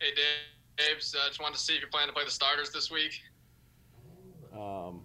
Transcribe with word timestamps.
Hey, 0.00 0.14
Dave. 0.14 0.96
Uh, 0.98 1.28
just 1.28 1.40
wanted 1.40 1.56
to 1.56 1.60
see 1.60 1.74
if 1.74 1.80
you're 1.80 1.90
planning 1.90 2.08
to 2.08 2.14
play 2.14 2.24
the 2.24 2.30
starters 2.30 2.70
this 2.70 2.90
week. 2.90 3.20
Um, 4.54 5.02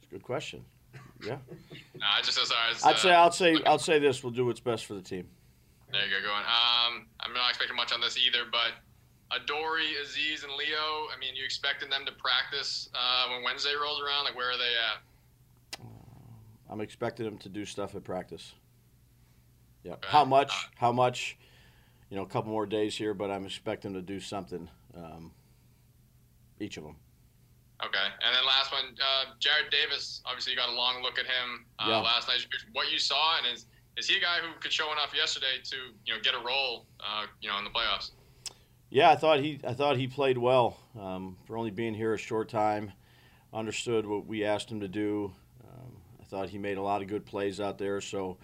it's 0.00 0.10
a 0.10 0.14
good 0.14 0.22
question. 0.22 0.64
Yeah. 1.24 1.36
no, 1.94 2.06
I 2.16 2.20
just 2.22 2.36
sorry. 2.46 2.72
I'd 2.84 2.98
say 2.98 3.12
I'll 3.12 3.30
say 3.30 3.56
I'll 3.64 3.78
say 3.78 3.98
this. 3.98 4.22
We'll 4.24 4.32
do 4.32 4.46
what's 4.46 4.60
best 4.60 4.86
for 4.86 4.94
the 4.94 5.02
team. 5.02 5.28
There 5.92 6.04
you 6.04 6.10
go, 6.10 6.26
going. 6.26 6.42
Um, 6.42 7.06
I'm 7.20 7.32
not 7.32 7.50
expecting 7.50 7.76
much 7.76 7.92
on 7.92 8.00
this 8.00 8.16
either, 8.16 8.44
but 8.50 8.72
Adoree', 9.30 9.94
Azeez, 10.02 10.42
and 10.42 10.52
Leo. 10.54 11.06
I 11.14 11.18
mean, 11.20 11.36
you 11.36 11.44
expecting 11.44 11.90
them 11.90 12.04
to 12.06 12.12
practice 12.12 12.88
uh, 12.94 13.28
when 13.30 13.44
Wednesday 13.44 13.74
rolls 13.80 14.00
around? 14.00 14.24
Like, 14.24 14.36
where 14.36 14.50
are 14.50 14.58
they 14.58 14.64
at? 14.64 15.86
I'm 16.70 16.80
expecting 16.80 17.26
them 17.26 17.36
to 17.38 17.50
do 17.50 17.66
stuff 17.66 17.94
at 17.94 18.04
practice. 18.04 18.54
Yeah. 19.84 19.92
Okay. 19.92 20.08
How 20.08 20.24
much? 20.24 20.50
Uh, 20.50 20.68
how 20.76 20.92
much? 20.92 21.36
You 22.12 22.18
know, 22.18 22.24
a 22.24 22.26
couple 22.26 22.50
more 22.50 22.66
days 22.66 22.94
here, 22.94 23.14
but 23.14 23.30
I'm 23.30 23.46
expecting 23.46 23.94
to 23.94 24.02
do 24.02 24.20
something, 24.20 24.68
um, 24.94 25.32
each 26.60 26.76
of 26.76 26.84
them. 26.84 26.96
Okay, 27.82 28.04
and 28.22 28.36
then 28.36 28.44
last 28.46 28.70
one, 28.70 28.94
uh, 29.00 29.32
Jarrad 29.40 29.70
Davis. 29.70 30.20
Obviously, 30.26 30.52
you 30.52 30.58
got 30.58 30.68
a 30.68 30.74
long 30.74 31.02
look 31.02 31.18
at 31.18 31.24
him 31.24 31.64
uh, 31.78 31.86
yeah. 31.88 31.96
last 32.00 32.28
night. 32.28 32.46
What 32.74 32.92
you 32.92 32.98
saw, 32.98 33.38
and 33.38 33.56
is 33.56 33.64
is 33.96 34.06
he 34.06 34.18
a 34.18 34.20
guy 34.20 34.40
who 34.42 34.52
could 34.60 34.70
show 34.70 34.92
enough 34.92 35.14
yesterday 35.16 35.62
to 35.64 35.76
you 36.04 36.12
know 36.12 36.20
get 36.20 36.34
a 36.34 36.44
role, 36.44 36.84
uh, 37.00 37.24
you 37.40 37.48
know, 37.48 37.56
in 37.56 37.64
the 37.64 37.70
playoffs? 37.70 38.10
Yeah, 38.90 39.10
I 39.10 39.16
thought 39.16 39.40
he 39.40 39.58
I 39.66 39.72
thought 39.72 39.96
he 39.96 40.06
played 40.06 40.36
well 40.36 40.76
um, 41.00 41.38
for 41.46 41.56
only 41.56 41.70
being 41.70 41.94
here 41.94 42.12
a 42.12 42.18
short 42.18 42.50
time. 42.50 42.92
Understood 43.54 44.04
what 44.04 44.26
we 44.26 44.44
asked 44.44 44.70
him 44.70 44.80
to 44.80 44.88
do. 44.88 45.32
Um, 45.64 45.96
I 46.20 46.24
thought 46.24 46.50
he 46.50 46.58
made 46.58 46.76
a 46.76 46.82
lot 46.82 47.00
of 47.00 47.08
good 47.08 47.24
plays 47.24 47.58
out 47.58 47.78
there. 47.78 48.02
So, 48.02 48.36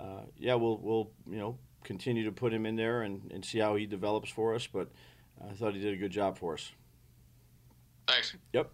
uh, 0.00 0.22
yeah, 0.36 0.54
we'll 0.54 0.78
we'll 0.78 1.10
you 1.28 1.38
know 1.38 1.58
continue 1.88 2.22
to 2.22 2.30
put 2.30 2.52
him 2.52 2.66
in 2.66 2.76
there 2.76 3.00
and, 3.00 3.32
and 3.32 3.42
see 3.42 3.58
how 3.58 3.74
he 3.74 3.86
develops 3.86 4.28
for 4.28 4.54
us. 4.54 4.68
But 4.70 4.88
I 5.42 5.54
thought 5.54 5.72
he 5.72 5.80
did 5.80 5.94
a 5.94 5.96
good 5.96 6.10
job 6.10 6.36
for 6.36 6.52
us. 6.52 6.70
Thanks. 8.06 8.36
Yep. 8.52 8.70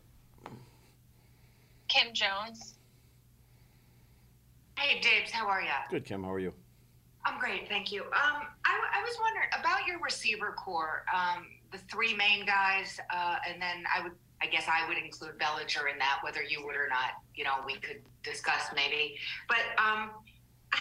Kim 1.87 2.13
Jones. 2.13 2.75
Hey, 4.77 5.01
Dave. 5.01 5.31
How 5.31 5.47
are 5.47 5.63
you? 5.63 5.69
Good, 5.91 6.05
Kim. 6.05 6.25
How 6.25 6.33
are 6.33 6.41
you? 6.41 6.53
I'm 7.25 7.39
great, 7.39 7.69
thank 7.69 7.91
you. 7.91 8.03
Um, 8.03 8.43
I, 8.67 8.99
I, 8.99 9.03
was 9.03 9.17
wondering 9.19 9.49
about 9.59 9.87
your 9.87 9.99
receiver 10.01 10.55
corps, 10.59 11.07
um, 11.15 11.47
the 11.73 11.79
three 11.91 12.15
main 12.15 12.45
guys, 12.45 13.01
uh, 13.11 13.37
and 13.49 13.63
then 13.63 13.85
I 13.97 14.03
would, 14.03 14.13
I 14.43 14.47
guess, 14.47 14.67
I 14.69 14.87
would 14.87 14.99
include 14.99 15.39
Bellinger 15.39 15.89
in 15.89 15.99
that, 16.01 16.19
whether 16.23 16.43
you 16.43 16.63
would 16.67 16.77
or 16.77 16.87
not. 16.87 17.13
You 17.35 17.45
know, 17.45 17.63
we 17.65 17.77
could 17.77 18.03
discuss 18.23 18.65
maybe. 18.75 19.17
But 19.49 19.63
um, 19.83 20.11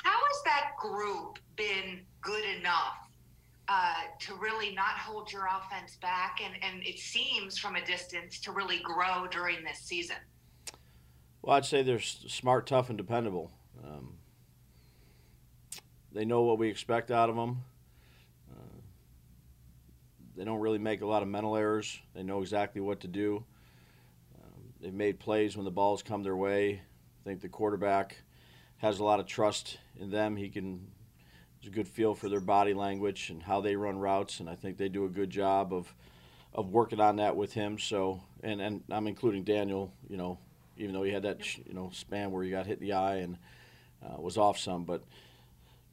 how 0.03 0.19
has 0.25 0.43
that 0.45 0.71
group 0.79 1.39
been 1.55 2.01
good 2.21 2.43
enough 2.59 2.97
uh, 3.67 3.93
to 4.19 4.35
really 4.35 4.73
not 4.73 4.97
hold 4.97 5.31
your 5.31 5.47
offense 5.47 5.97
back 6.01 6.39
and, 6.43 6.53
and 6.63 6.85
it 6.85 6.99
seems 6.99 7.57
from 7.57 7.75
a 7.75 7.85
distance 7.85 8.39
to 8.39 8.51
really 8.51 8.79
grow 8.79 9.27
during 9.31 9.63
this 9.63 9.79
season? 9.79 10.17
Well, 11.41 11.55
I'd 11.55 11.65
say 11.65 11.83
they're 11.83 11.99
smart, 11.99 12.67
tough, 12.67 12.89
and 12.89 12.97
dependable. 12.97 13.51
Um, 13.83 14.13
they 16.13 16.25
know 16.25 16.43
what 16.43 16.57
we 16.57 16.69
expect 16.69 17.11
out 17.11 17.29
of 17.29 17.35
them. 17.35 17.63
Uh, 18.49 18.79
they 20.37 20.45
don't 20.45 20.59
really 20.59 20.77
make 20.77 21.01
a 21.01 21.05
lot 21.05 21.21
of 21.21 21.27
mental 21.27 21.55
errors. 21.55 21.99
They 22.15 22.23
know 22.23 22.41
exactly 22.41 22.79
what 22.79 23.01
to 23.01 23.07
do. 23.07 23.43
Um, 24.41 24.73
they've 24.79 24.93
made 24.93 25.19
plays 25.19 25.57
when 25.57 25.65
the 25.65 25.71
balls 25.71 26.01
come 26.01 26.23
their 26.23 26.37
way. 26.37 26.81
I 26.81 27.23
think 27.25 27.41
the 27.41 27.49
quarterback 27.49 28.17
has 28.77 28.99
a 28.99 29.03
lot 29.03 29.19
of 29.19 29.25
trust 29.25 29.79
in 29.99 30.09
them. 30.09 30.35
He 30.35 30.49
can 30.49 30.87
there's 31.63 31.71
a 31.71 31.75
good 31.75 31.87
feel 31.87 32.13
for 32.13 32.27
their 32.27 32.41
body 32.41 32.73
language 32.73 33.29
and 33.29 33.41
how 33.41 33.61
they 33.61 33.77
run 33.77 33.97
routes, 33.97 34.41
and 34.41 34.49
I 34.49 34.55
think 34.55 34.77
they 34.77 34.89
do 34.89 35.05
a 35.05 35.09
good 35.09 35.29
job 35.29 35.73
of 35.73 35.93
of 36.53 36.69
working 36.69 36.99
on 36.99 37.15
that 37.15 37.35
with 37.35 37.53
him. 37.53 37.79
So, 37.79 38.21
and 38.43 38.61
and 38.61 38.83
I'm 38.91 39.07
including 39.07 39.43
Daniel. 39.43 39.93
You 40.09 40.17
know, 40.17 40.39
even 40.77 40.93
though 40.93 41.03
he 41.03 41.11
had 41.11 41.23
that 41.23 41.57
you 41.57 41.73
know 41.73 41.89
span 41.93 42.31
where 42.31 42.43
he 42.43 42.49
got 42.49 42.65
hit 42.65 42.79
in 42.79 42.87
the 42.87 42.93
eye 42.93 43.17
and 43.17 43.37
uh, 44.05 44.19
was 44.19 44.37
off 44.37 44.57
some, 44.57 44.83
but 44.83 45.03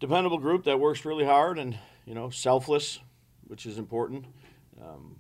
dependable 0.01 0.39
group 0.39 0.65
that 0.65 0.81
works 0.81 1.05
really 1.05 1.25
hard 1.25 1.59
and 1.59 1.79
you 2.05 2.15
know 2.15 2.31
selfless, 2.31 2.99
which 3.47 3.65
is 3.65 3.79
important. 3.79 4.25
Um, 4.83 5.17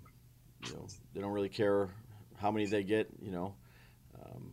you 0.66 0.72
know, 0.74 0.86
they 1.14 1.20
don't 1.20 1.32
really 1.32 1.48
care 1.48 1.91
how 2.38 2.50
many 2.50 2.66
they 2.66 2.82
get. 2.82 3.08
You 3.22 3.30
know, 3.30 3.54
um, 4.20 4.50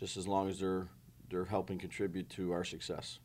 just 0.00 0.16
as 0.16 0.26
long 0.26 0.48
as 0.48 0.58
they're 0.58 0.86
they're 1.28 1.44
helping 1.44 1.78
contribute 1.78 2.30
to 2.30 2.52
our 2.52 2.64
success. 2.64 3.18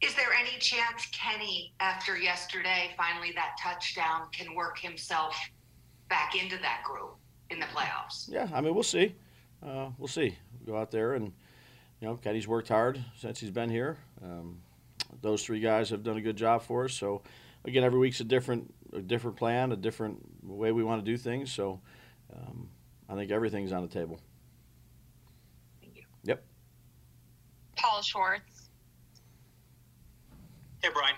Is 0.00 0.14
there 0.14 0.32
any 0.32 0.56
chance 0.60 1.06
Kenny, 1.12 1.72
after 1.80 2.16
yesterday, 2.16 2.90
finally 2.96 3.32
that 3.34 3.56
touchdown, 3.60 4.28
can 4.32 4.54
work 4.54 4.78
himself 4.78 5.36
back 6.08 6.40
into 6.40 6.56
that 6.58 6.82
group 6.84 7.16
in 7.50 7.58
the 7.58 7.66
playoffs? 7.66 8.28
Yeah, 8.28 8.48
I 8.52 8.60
mean, 8.60 8.74
we'll 8.74 8.84
see. 8.84 9.16
Uh, 9.60 9.90
we'll 9.98 10.06
see. 10.06 10.36
We'll 10.60 10.74
go 10.74 10.80
out 10.80 10.92
there 10.92 11.14
and, 11.14 11.32
you 12.00 12.06
know, 12.08 12.14
Kenny's 12.16 12.46
worked 12.46 12.68
hard 12.68 13.02
since 13.16 13.40
he's 13.40 13.50
been 13.50 13.70
here. 13.70 13.98
Um, 14.22 14.60
those 15.20 15.42
three 15.42 15.58
guys 15.58 15.90
have 15.90 16.04
done 16.04 16.16
a 16.16 16.20
good 16.20 16.36
job 16.36 16.62
for 16.62 16.84
us. 16.84 16.94
So, 16.94 17.22
again, 17.64 17.82
every 17.82 17.98
week's 17.98 18.20
a 18.20 18.24
different, 18.24 18.72
a 18.92 19.00
different 19.00 19.36
plan, 19.36 19.72
a 19.72 19.76
different 19.76 20.24
way 20.44 20.70
we 20.70 20.84
want 20.84 21.04
to 21.04 21.10
do 21.10 21.16
things. 21.16 21.50
So, 21.52 21.80
um, 22.32 22.68
I 23.08 23.16
think 23.16 23.32
everything's 23.32 23.72
on 23.72 23.82
the 23.82 23.88
table. 23.88 24.20
Thank 25.80 25.96
you. 25.96 26.04
Yep. 26.22 26.44
Paul 27.76 28.02
Schwartz. 28.02 28.57
Hey, 30.80 30.90
Brian. 30.94 31.16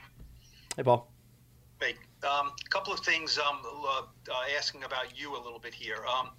Hey, 0.75 0.83
Paul. 0.83 1.13
Hey, 1.83 1.95
a 2.23 2.31
um, 2.31 2.53
couple 2.71 2.95
of 2.95 3.01
things 3.01 3.39
um, 3.39 3.59
uh, 3.63 4.01
uh, 4.01 4.05
asking 4.57 4.85
about 4.85 5.19
you 5.19 5.37
a 5.37 5.41
little 5.43 5.59
bit 5.59 5.75
here. 5.75 5.99
Um, 6.07 6.31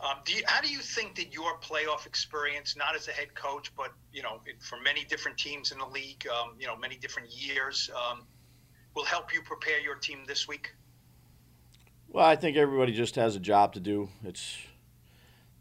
um, 0.00 0.16
do 0.24 0.32
you, 0.32 0.42
how 0.46 0.62
do 0.62 0.68
you 0.68 0.78
think 0.78 1.14
that 1.16 1.34
your 1.34 1.58
playoff 1.58 2.06
experience, 2.06 2.74
not 2.74 2.96
as 2.96 3.06
a 3.08 3.10
head 3.10 3.34
coach, 3.34 3.70
but 3.76 3.92
you 4.14 4.22
know, 4.22 4.40
for 4.60 4.80
many 4.80 5.04
different 5.04 5.36
teams 5.36 5.72
in 5.72 5.78
the 5.78 5.86
league, 5.86 6.26
um, 6.28 6.54
you 6.58 6.66
know, 6.66 6.74
many 6.74 6.96
different 6.96 7.30
years, 7.30 7.90
um, 7.94 8.22
will 8.94 9.04
help 9.04 9.34
you 9.34 9.42
prepare 9.42 9.80
your 9.80 9.96
team 9.96 10.20
this 10.26 10.48
week? 10.48 10.74
Well, 12.08 12.24
I 12.24 12.36
think 12.36 12.56
everybody 12.56 12.92
just 12.92 13.16
has 13.16 13.36
a 13.36 13.40
job 13.40 13.74
to 13.74 13.80
do. 13.80 14.08
It's 14.24 14.56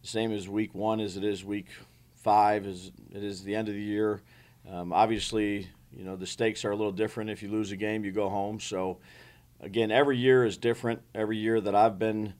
the 0.02 0.08
same 0.08 0.32
as 0.32 0.48
week 0.48 0.74
one 0.74 1.02
as 1.02 1.18
it 1.18 1.26
is 1.26 1.44
week 1.44 1.68
five, 2.16 2.66
as 2.66 2.92
it 3.14 3.24
is 3.24 3.44
the 3.44 3.56
end 3.56 3.68
of 3.68 3.74
the 3.74 3.82
year. 3.82 4.22
obviously, 4.72 5.68
you 5.98 6.04
know, 6.04 6.16
the 6.16 6.28
stakes 6.28 6.64
are 6.64 6.72
a 6.72 6.76
little 6.76 6.92
different. 6.92 7.32
If 7.32 7.42
you 7.42 7.50
lose 7.50 7.72
a 7.72 7.76
game, 7.76 8.06
you 8.06 8.12
go 8.12 8.30
home. 8.30 8.60
So, 8.60 9.00
again, 9.60 9.90
every 9.90 10.16
year 10.18 10.46
is 10.46 10.56
different. 10.56 11.02
Every 11.16 11.38
year 11.38 11.60
that 11.60 11.74
I've 11.74 11.98
been 11.98 12.36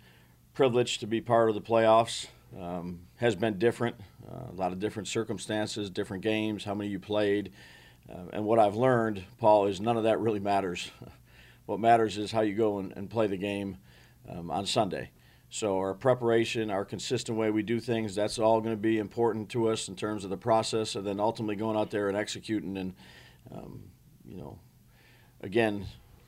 privileged 0.54 1.00
to 1.00 1.08
be 1.08 1.22
part 1.22 1.50
of 1.50 1.56
the 1.56 1.62
playoffs 1.62 2.28
um, 2.60 3.02
has 3.16 3.36
been 3.36 3.58
different. 3.58 3.96
Uh, 4.30 4.52
a 4.52 4.56
lot 4.56 4.72
of 4.72 4.80
different 4.80 5.08
circumstances, 5.08 5.90
different 5.90 6.22
games, 6.22 6.64
how 6.66 6.76
many 6.76 6.92
you 6.92 7.00
played. 7.00 7.52
Uh, 8.08 8.30
and 8.32 8.46
what 8.46 8.60
I've 8.60 8.76
learned, 8.76 9.24
Paul, 9.40 9.66
is 9.66 9.82
none 9.82 9.98
of 9.98 10.04
that 10.04 10.20
really 10.20 10.40
matters. 10.40 10.92
what 11.66 11.80
matters 11.80 12.16
is 12.20 12.32
how 12.32 12.42
you 12.42 12.54
go 12.54 12.78
and, 12.78 12.94
and 12.96 13.10
play 13.10 13.26
the 13.26 13.38
game 13.38 13.78
um, 14.30 14.52
on 14.52 14.68
Sunday. 14.68 15.10
So 15.50 15.78
our 15.78 15.96
preparation, 15.96 16.70
our 16.70 16.86
consistent 16.86 17.38
way 17.40 17.50
we 17.50 17.64
do 17.64 17.80
things, 17.80 18.14
that's 18.14 18.38
all 18.38 18.62
going 18.62 18.76
to 18.76 18.82
be 18.82 19.00
important 19.00 19.50
to 19.50 19.70
us 19.70 19.88
in 19.88 19.96
terms 19.96 20.24
of 20.24 20.30
the 20.30 20.38
process, 20.38 20.96
and 20.96 21.08
then 21.08 21.20
ultimately 21.20 21.56
going 21.56 21.76
out 21.76 21.90
there 21.90 22.08
and 22.08 22.18
executing 22.18 22.78
and 22.78 22.94
um, 23.52 23.84
you 24.26 24.38
know, 24.38 24.60
again, 25.42 25.86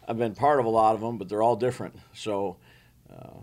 I've 0.08 0.18
been 0.18 0.36
part 0.36 0.60
of 0.60 0.66
a 0.66 0.70
lot 0.70 0.96
of 0.96 1.02
them, 1.02 1.18
but 1.18 1.30
they're 1.30 1.44
all 1.44 1.56
different. 1.56 1.96
So 2.14 2.58
uh, 3.12 3.38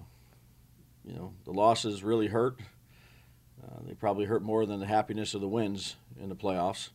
you 1.04 1.14
know, 1.14 1.32
the 1.44 1.52
losses 1.52 2.02
really 2.02 2.26
hurt. 2.26 2.58
Uh, 3.62 3.78
they 3.86 3.94
probably 3.94 4.24
hurt 4.24 4.42
more 4.42 4.66
than 4.66 4.80
the 4.80 4.86
happiness 4.86 5.34
of 5.34 5.40
the 5.40 5.48
wins 5.48 5.96
in 6.20 6.28
the 6.28 6.36
playoffs. 6.36 6.90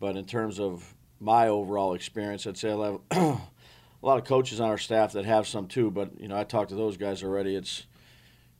But 0.00 0.16
in 0.16 0.26
terms 0.26 0.60
of 0.60 0.94
my 1.20 1.48
overall 1.48 1.94
experience, 1.94 2.46
I'd 2.46 2.56
say 2.56 2.72
I 2.72 2.84
have 2.84 3.00
a 3.10 3.40
lot 4.02 4.18
of 4.18 4.24
coaches 4.24 4.60
on 4.60 4.68
our 4.68 4.78
staff 4.78 5.12
that 5.12 5.24
have 5.24 5.46
some 5.46 5.66
too. 5.66 5.90
But 5.90 6.20
you 6.20 6.28
know, 6.28 6.36
I 6.36 6.44
talked 6.44 6.70
to 6.70 6.76
those 6.76 6.96
guys 6.96 7.22
already. 7.22 7.56
It's 7.56 7.86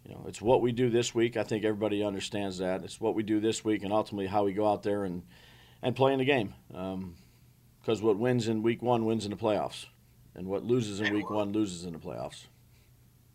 you 0.05 0.15
know, 0.15 0.25
it's 0.27 0.41
what 0.41 0.63
we 0.63 0.73
do 0.73 0.91
this 0.91 1.15
week. 1.15 1.37
I 1.37 1.43
think 1.43 1.65
everybody 1.65 2.03
understands 2.03 2.59
that. 2.59 2.83
It's 2.83 3.01
what 3.01 3.15
we 3.15 3.23
do 3.23 3.41
this 3.41 3.65
week, 3.65 3.83
and 3.83 3.93
ultimately 3.93 4.27
how 4.27 4.45
we 4.45 4.53
go 4.53 4.67
out 4.71 4.83
there 4.83 5.05
and 5.05 5.23
and 5.83 5.95
play 5.95 6.13
in 6.13 6.19
the 6.19 6.25
game. 6.25 6.55
Because 7.81 8.03
what 8.03 8.17
wins 8.19 8.49
in 8.49 8.63
week 8.63 8.83
one 8.83 9.05
wins 9.05 9.25
in 9.25 9.31
the 9.31 9.37
playoffs, 9.37 9.87
and 10.35 10.47
what 10.47 10.65
loses 10.65 11.01
in 11.01 11.15
week 11.15 11.31
one 11.31 11.53
loses 11.53 11.85
in 11.85 11.93
the 11.93 11.99
playoffs. 11.99 12.47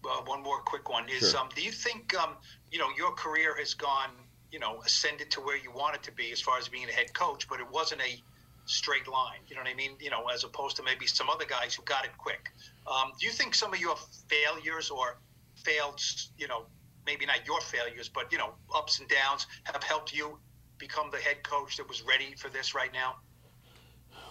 Uh, 0.05 0.21
one 0.25 0.43
more 0.43 0.59
quick 0.59 0.89
one 0.89 1.07
is: 1.09 1.31
sure. 1.31 1.39
um, 1.39 1.49
Do 1.55 1.61
you 1.61 1.71
think 1.71 2.13
um, 2.15 2.35
you 2.71 2.79
know 2.79 2.89
your 2.97 3.11
career 3.13 3.55
has 3.57 3.73
gone, 3.73 4.09
you 4.51 4.59
know, 4.59 4.81
ascended 4.85 5.31
to 5.31 5.41
where 5.41 5.57
you 5.57 5.71
want 5.71 5.95
it 5.95 6.03
to 6.03 6.11
be 6.11 6.31
as 6.31 6.41
far 6.41 6.57
as 6.57 6.67
being 6.67 6.87
a 6.89 6.91
head 6.91 7.13
coach, 7.13 7.47
but 7.47 7.59
it 7.59 7.67
wasn't 7.71 8.01
a 8.01 8.21
straight 8.65 9.07
line. 9.07 9.39
You 9.47 9.55
know 9.55 9.61
what 9.61 9.71
I 9.71 9.75
mean? 9.75 9.91
You 9.99 10.09
know, 10.09 10.27
as 10.33 10.43
opposed 10.43 10.75
to 10.77 10.83
maybe 10.83 11.07
some 11.07 11.29
other 11.29 11.45
guys 11.45 11.73
who 11.73 11.83
got 11.83 12.05
it 12.05 12.11
quick. 12.17 12.51
Um, 12.87 13.11
do 13.19 13.25
you 13.25 13.31
think 13.31 13.55
some 13.55 13.73
of 13.73 13.79
your 13.79 13.95
failures 14.27 14.89
or 14.89 15.17
failed, 15.55 15.99
you 16.37 16.47
know, 16.47 16.65
maybe 17.05 17.25
not 17.25 17.45
your 17.45 17.61
failures, 17.61 18.09
but 18.09 18.31
you 18.31 18.37
know, 18.37 18.53
ups 18.75 18.99
and 18.99 19.09
downs 19.09 19.47
have 19.63 19.83
helped 19.83 20.13
you 20.13 20.37
become 20.77 21.09
the 21.11 21.17
head 21.17 21.43
coach 21.43 21.77
that 21.77 21.87
was 21.87 22.01
ready 22.03 22.35
for 22.37 22.49
this 22.49 22.73
right 22.73 22.91
now? 22.93 23.15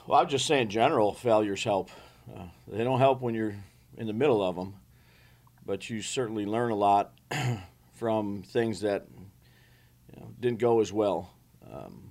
Well, 0.07 0.21
I'm 0.21 0.29
just 0.29 0.47
saying, 0.47 0.69
general 0.69 1.13
failures 1.13 1.63
help. 1.63 1.91
Uh, 2.29 2.47
they 2.67 2.83
don't 2.83 2.99
help 2.99 3.21
when 3.21 3.35
you're 3.35 3.55
in 3.97 4.07
the 4.09 4.13
middle 4.13 4.43
of 4.43 4.57
them, 4.57 4.75
but 5.65 5.89
you 5.89 6.03
certainly 6.03 6.45
learn 6.45 6.73
a 6.73 6.75
lot 6.75 7.13
from 7.95 8.43
things 8.43 8.81
that 8.81 9.07
you 9.17 10.21
know, 10.21 10.29
didn't 10.41 10.59
go 10.59 10.81
as 10.81 10.93
well. 10.93 11.33
Um, 11.73 12.11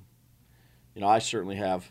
you 0.96 1.02
know, 1.02 1.08
I 1.08 1.20
certainly 1.20 1.58
have. 1.58 1.90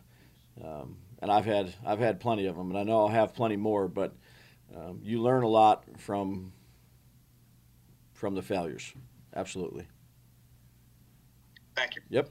Um, 0.62 0.96
and 1.20 1.30
I've 1.30 1.44
had 1.44 1.74
I've 1.84 1.98
had 1.98 2.18
plenty 2.18 2.46
of 2.46 2.56
them, 2.56 2.70
and 2.70 2.78
I 2.78 2.82
know 2.82 3.00
I'll 3.00 3.08
have 3.08 3.34
plenty 3.34 3.56
more. 3.56 3.86
But 3.86 4.14
um, 4.74 5.00
you 5.02 5.20
learn 5.20 5.42
a 5.42 5.48
lot 5.48 5.84
from 5.98 6.52
from 8.14 8.34
the 8.34 8.42
failures. 8.42 8.94
Absolutely. 9.34 9.86
Thank 11.76 11.96
you. 11.96 12.02
Yep. 12.08 12.30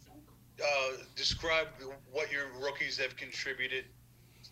uh, 0.63 0.97
describe 1.15 1.67
what 2.11 2.31
your 2.31 2.45
rookies 2.61 2.97
have 2.97 3.15
contributed 3.15 3.85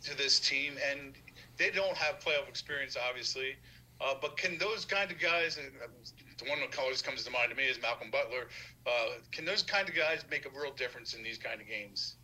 to 0.04 0.18
this 0.18 0.40
team? 0.40 0.74
And 0.92 1.14
they 1.58 1.70
don't 1.70 1.96
have 1.96 2.20
playoff 2.20 2.48
experience, 2.48 2.98
obviously. 3.08 3.56
Uh, 4.02 4.16
but 4.22 4.38
can 4.38 4.58
those 4.58 4.86
kind 4.86 5.12
of 5.12 5.20
guys, 5.20 5.58
uh, 5.58 5.88
the 6.38 6.50
one 6.50 6.60
that 6.62 6.78
always 6.80 7.02
comes 7.02 7.24
to 7.24 7.32
mind 7.32 7.50
to 7.50 7.56
me 7.56 7.64
is 7.64 7.82
Malcolm 7.82 8.10
Butler, 8.12 8.48
uh, 8.88 9.18
can 9.32 9.44
those 9.44 9.62
kind 9.62 9.90
of 9.90 9.96
guys 9.96 10.24
make 10.32 10.46
a 10.46 10.50
real 10.50 10.74
difference 10.74 11.14
in 11.14 11.24
these 11.24 11.38
kind 11.38 11.60
of 11.60 11.68
games? 11.68 12.16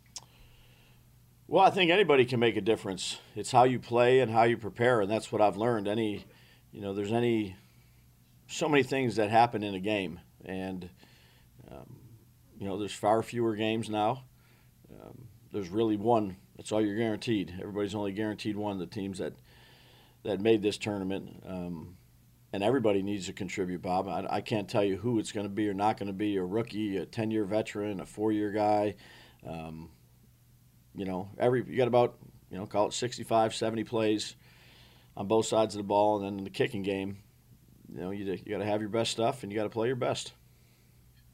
Well, 1.48 1.64
I 1.64 1.70
think 1.70 1.90
anybody 1.90 2.24
can 2.24 2.40
make 2.40 2.56
a 2.56 2.60
difference. 2.60 3.18
It's 3.36 3.52
how 3.52 3.64
you 3.64 3.78
play 3.78 4.20
and 4.20 4.32
how 4.32 4.44
you 4.44 4.56
prepare, 4.56 5.02
and 5.02 5.10
that's 5.10 5.30
what 5.30 5.40
I've 5.40 5.56
learned. 5.56 5.86
Any 5.86 6.24
you 6.76 6.82
know, 6.82 6.92
there's 6.92 7.12
any 7.12 7.56
so 8.48 8.68
many 8.68 8.82
things 8.82 9.16
that 9.16 9.30
happen 9.30 9.62
in 9.62 9.74
a 9.74 9.80
game, 9.80 10.20
and 10.44 10.90
um, 11.70 11.96
you 12.58 12.66
know, 12.66 12.78
there's 12.78 12.92
far 12.92 13.22
fewer 13.22 13.54
games 13.54 13.88
now. 13.88 14.24
Um, 14.90 15.28
there's 15.52 15.68
really 15.68 15.96
one. 15.96 16.36
That's 16.56 16.72
all 16.72 16.80
you're 16.80 16.96
guaranteed. 16.96 17.54
Everybody's 17.60 17.94
only 17.94 18.12
guaranteed 18.12 18.56
one. 18.56 18.78
The 18.78 18.86
teams 18.86 19.18
that 19.18 19.34
that 20.22 20.40
made 20.40 20.62
this 20.62 20.78
tournament, 20.78 21.42
um, 21.46 21.96
and 22.52 22.62
everybody 22.62 23.02
needs 23.02 23.26
to 23.26 23.32
contribute. 23.32 23.82
Bob, 23.82 24.08
I, 24.08 24.26
I 24.28 24.40
can't 24.40 24.68
tell 24.68 24.82
you 24.82 24.96
who 24.96 25.18
it's 25.18 25.32
going 25.32 25.46
to 25.46 25.52
be 25.52 25.68
or 25.68 25.74
not 25.74 25.98
going 25.98 26.08
to 26.08 26.12
be. 26.12 26.36
A 26.36 26.44
rookie, 26.44 26.96
a 26.96 27.06
ten-year 27.06 27.44
veteran, 27.44 28.00
a 28.00 28.06
four-year 28.06 28.50
guy. 28.50 28.94
Um, 29.46 29.90
you 30.94 31.04
know, 31.04 31.28
every 31.38 31.64
you 31.68 31.76
got 31.76 31.88
about 31.88 32.16
you 32.50 32.56
know 32.56 32.66
call 32.66 32.88
it 32.88 32.94
65, 32.94 33.54
70 33.54 33.84
plays 33.84 34.34
on 35.16 35.26
both 35.26 35.46
sides 35.46 35.74
of 35.74 35.78
the 35.78 35.84
ball, 35.84 36.16
and 36.16 36.24
then 36.24 36.38
in 36.38 36.44
the 36.44 36.50
kicking 36.50 36.82
game, 36.82 37.18
you 37.92 38.00
know, 38.00 38.10
you 38.10 38.24
you 38.24 38.52
got 38.52 38.58
to 38.58 38.64
have 38.64 38.80
your 38.80 38.90
best 38.90 39.10
stuff 39.10 39.42
and 39.42 39.52
you 39.52 39.58
got 39.58 39.64
to 39.64 39.70
play 39.70 39.86
your 39.86 39.96
best. 39.96 40.32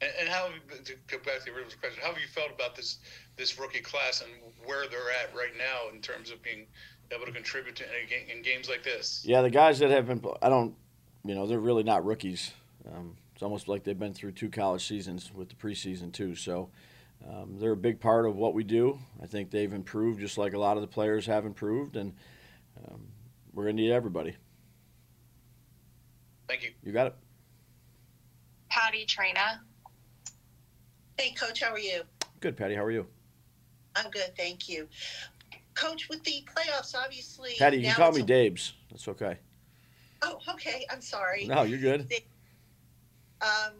And, 0.03 0.11
and 0.19 0.29
how 0.29 0.47
to 0.47 0.93
go 1.07 1.17
back 1.19 1.39
to 1.39 1.45
the 1.45 1.51
original 1.51 1.79
question, 1.79 2.01
how 2.01 2.09
have 2.09 2.21
you 2.21 2.27
felt 2.27 2.51
about 2.53 2.75
this 2.75 2.97
this 3.37 3.57
rookie 3.59 3.79
class 3.79 4.21
and 4.21 4.31
where 4.65 4.87
they're 4.87 5.11
at 5.23 5.33
right 5.35 5.55
now 5.57 5.93
in 5.93 6.01
terms 6.01 6.29
of 6.29 6.41
being 6.43 6.65
able 7.11 7.25
to 7.25 7.31
contribute 7.31 7.75
to 7.77 7.83
in, 7.83 8.37
in 8.37 8.43
games 8.43 8.67
like 8.69 8.83
this? 8.83 9.23
Yeah, 9.25 9.41
the 9.41 9.49
guys 9.49 9.79
that 9.79 9.89
have 9.91 10.07
been, 10.07 10.21
I 10.41 10.49
don't, 10.49 10.75
you 11.23 11.35
know, 11.35 11.47
they're 11.47 11.59
really 11.59 11.83
not 11.83 12.05
rookies. 12.05 12.51
Um, 12.93 13.15
it's 13.33 13.43
almost 13.43 13.67
like 13.67 13.83
they've 13.83 13.97
been 13.97 14.13
through 14.13 14.33
two 14.33 14.49
college 14.49 14.85
seasons 14.85 15.31
with 15.33 15.49
the 15.49 15.55
preseason 15.55 16.11
too. 16.11 16.35
So. 16.35 16.69
Um, 17.25 17.55
they're 17.57 17.71
a 17.71 17.77
big 17.77 18.01
part 18.01 18.25
of 18.25 18.35
what 18.35 18.53
we 18.53 18.65
do. 18.65 18.99
I 19.21 19.27
think 19.27 19.49
they've 19.49 19.71
improved 19.71 20.19
just 20.19 20.37
like 20.37 20.51
a 20.51 20.59
lot 20.59 20.75
of 20.75 20.81
the 20.81 20.87
players 20.87 21.25
have 21.27 21.45
improved, 21.45 21.95
and 21.95 22.11
um, 22.85 23.07
we're 23.53 23.63
going 23.63 23.77
to 23.77 23.81
need 23.81 23.93
everybody. 23.93 24.35
Thank 26.49 26.63
you. 26.63 26.71
You 26.83 26.91
got 26.91 27.07
it. 27.07 27.15
Patty 28.69 29.05
Traina. 29.05 29.59
Hey, 31.17 31.31
Coach, 31.33 31.61
how 31.61 31.71
are 31.71 31.79
you? 31.79 32.01
Good, 32.39 32.57
Patty. 32.57 32.75
How 32.75 32.83
are 32.83 32.91
you? 32.91 33.05
I'm 33.95 34.09
good, 34.09 34.35
thank 34.35 34.67
you. 34.67 34.87
Coach, 35.75 36.09
with 36.09 36.23
the 36.23 36.43
playoffs, 36.55 36.95
obviously. 36.95 37.51
Patty, 37.57 37.77
you 37.77 37.83
can 37.83 37.95
call 37.95 38.11
me 38.11 38.21
a... 38.21 38.25
Dabs. 38.25 38.73
That's 38.89 39.07
okay. 39.07 39.37
Oh, 40.23 40.39
okay. 40.53 40.85
I'm 40.91 41.01
sorry. 41.01 41.45
No, 41.45 41.63
you're 41.63 41.79
good. 41.79 42.11
Um, 43.41 43.73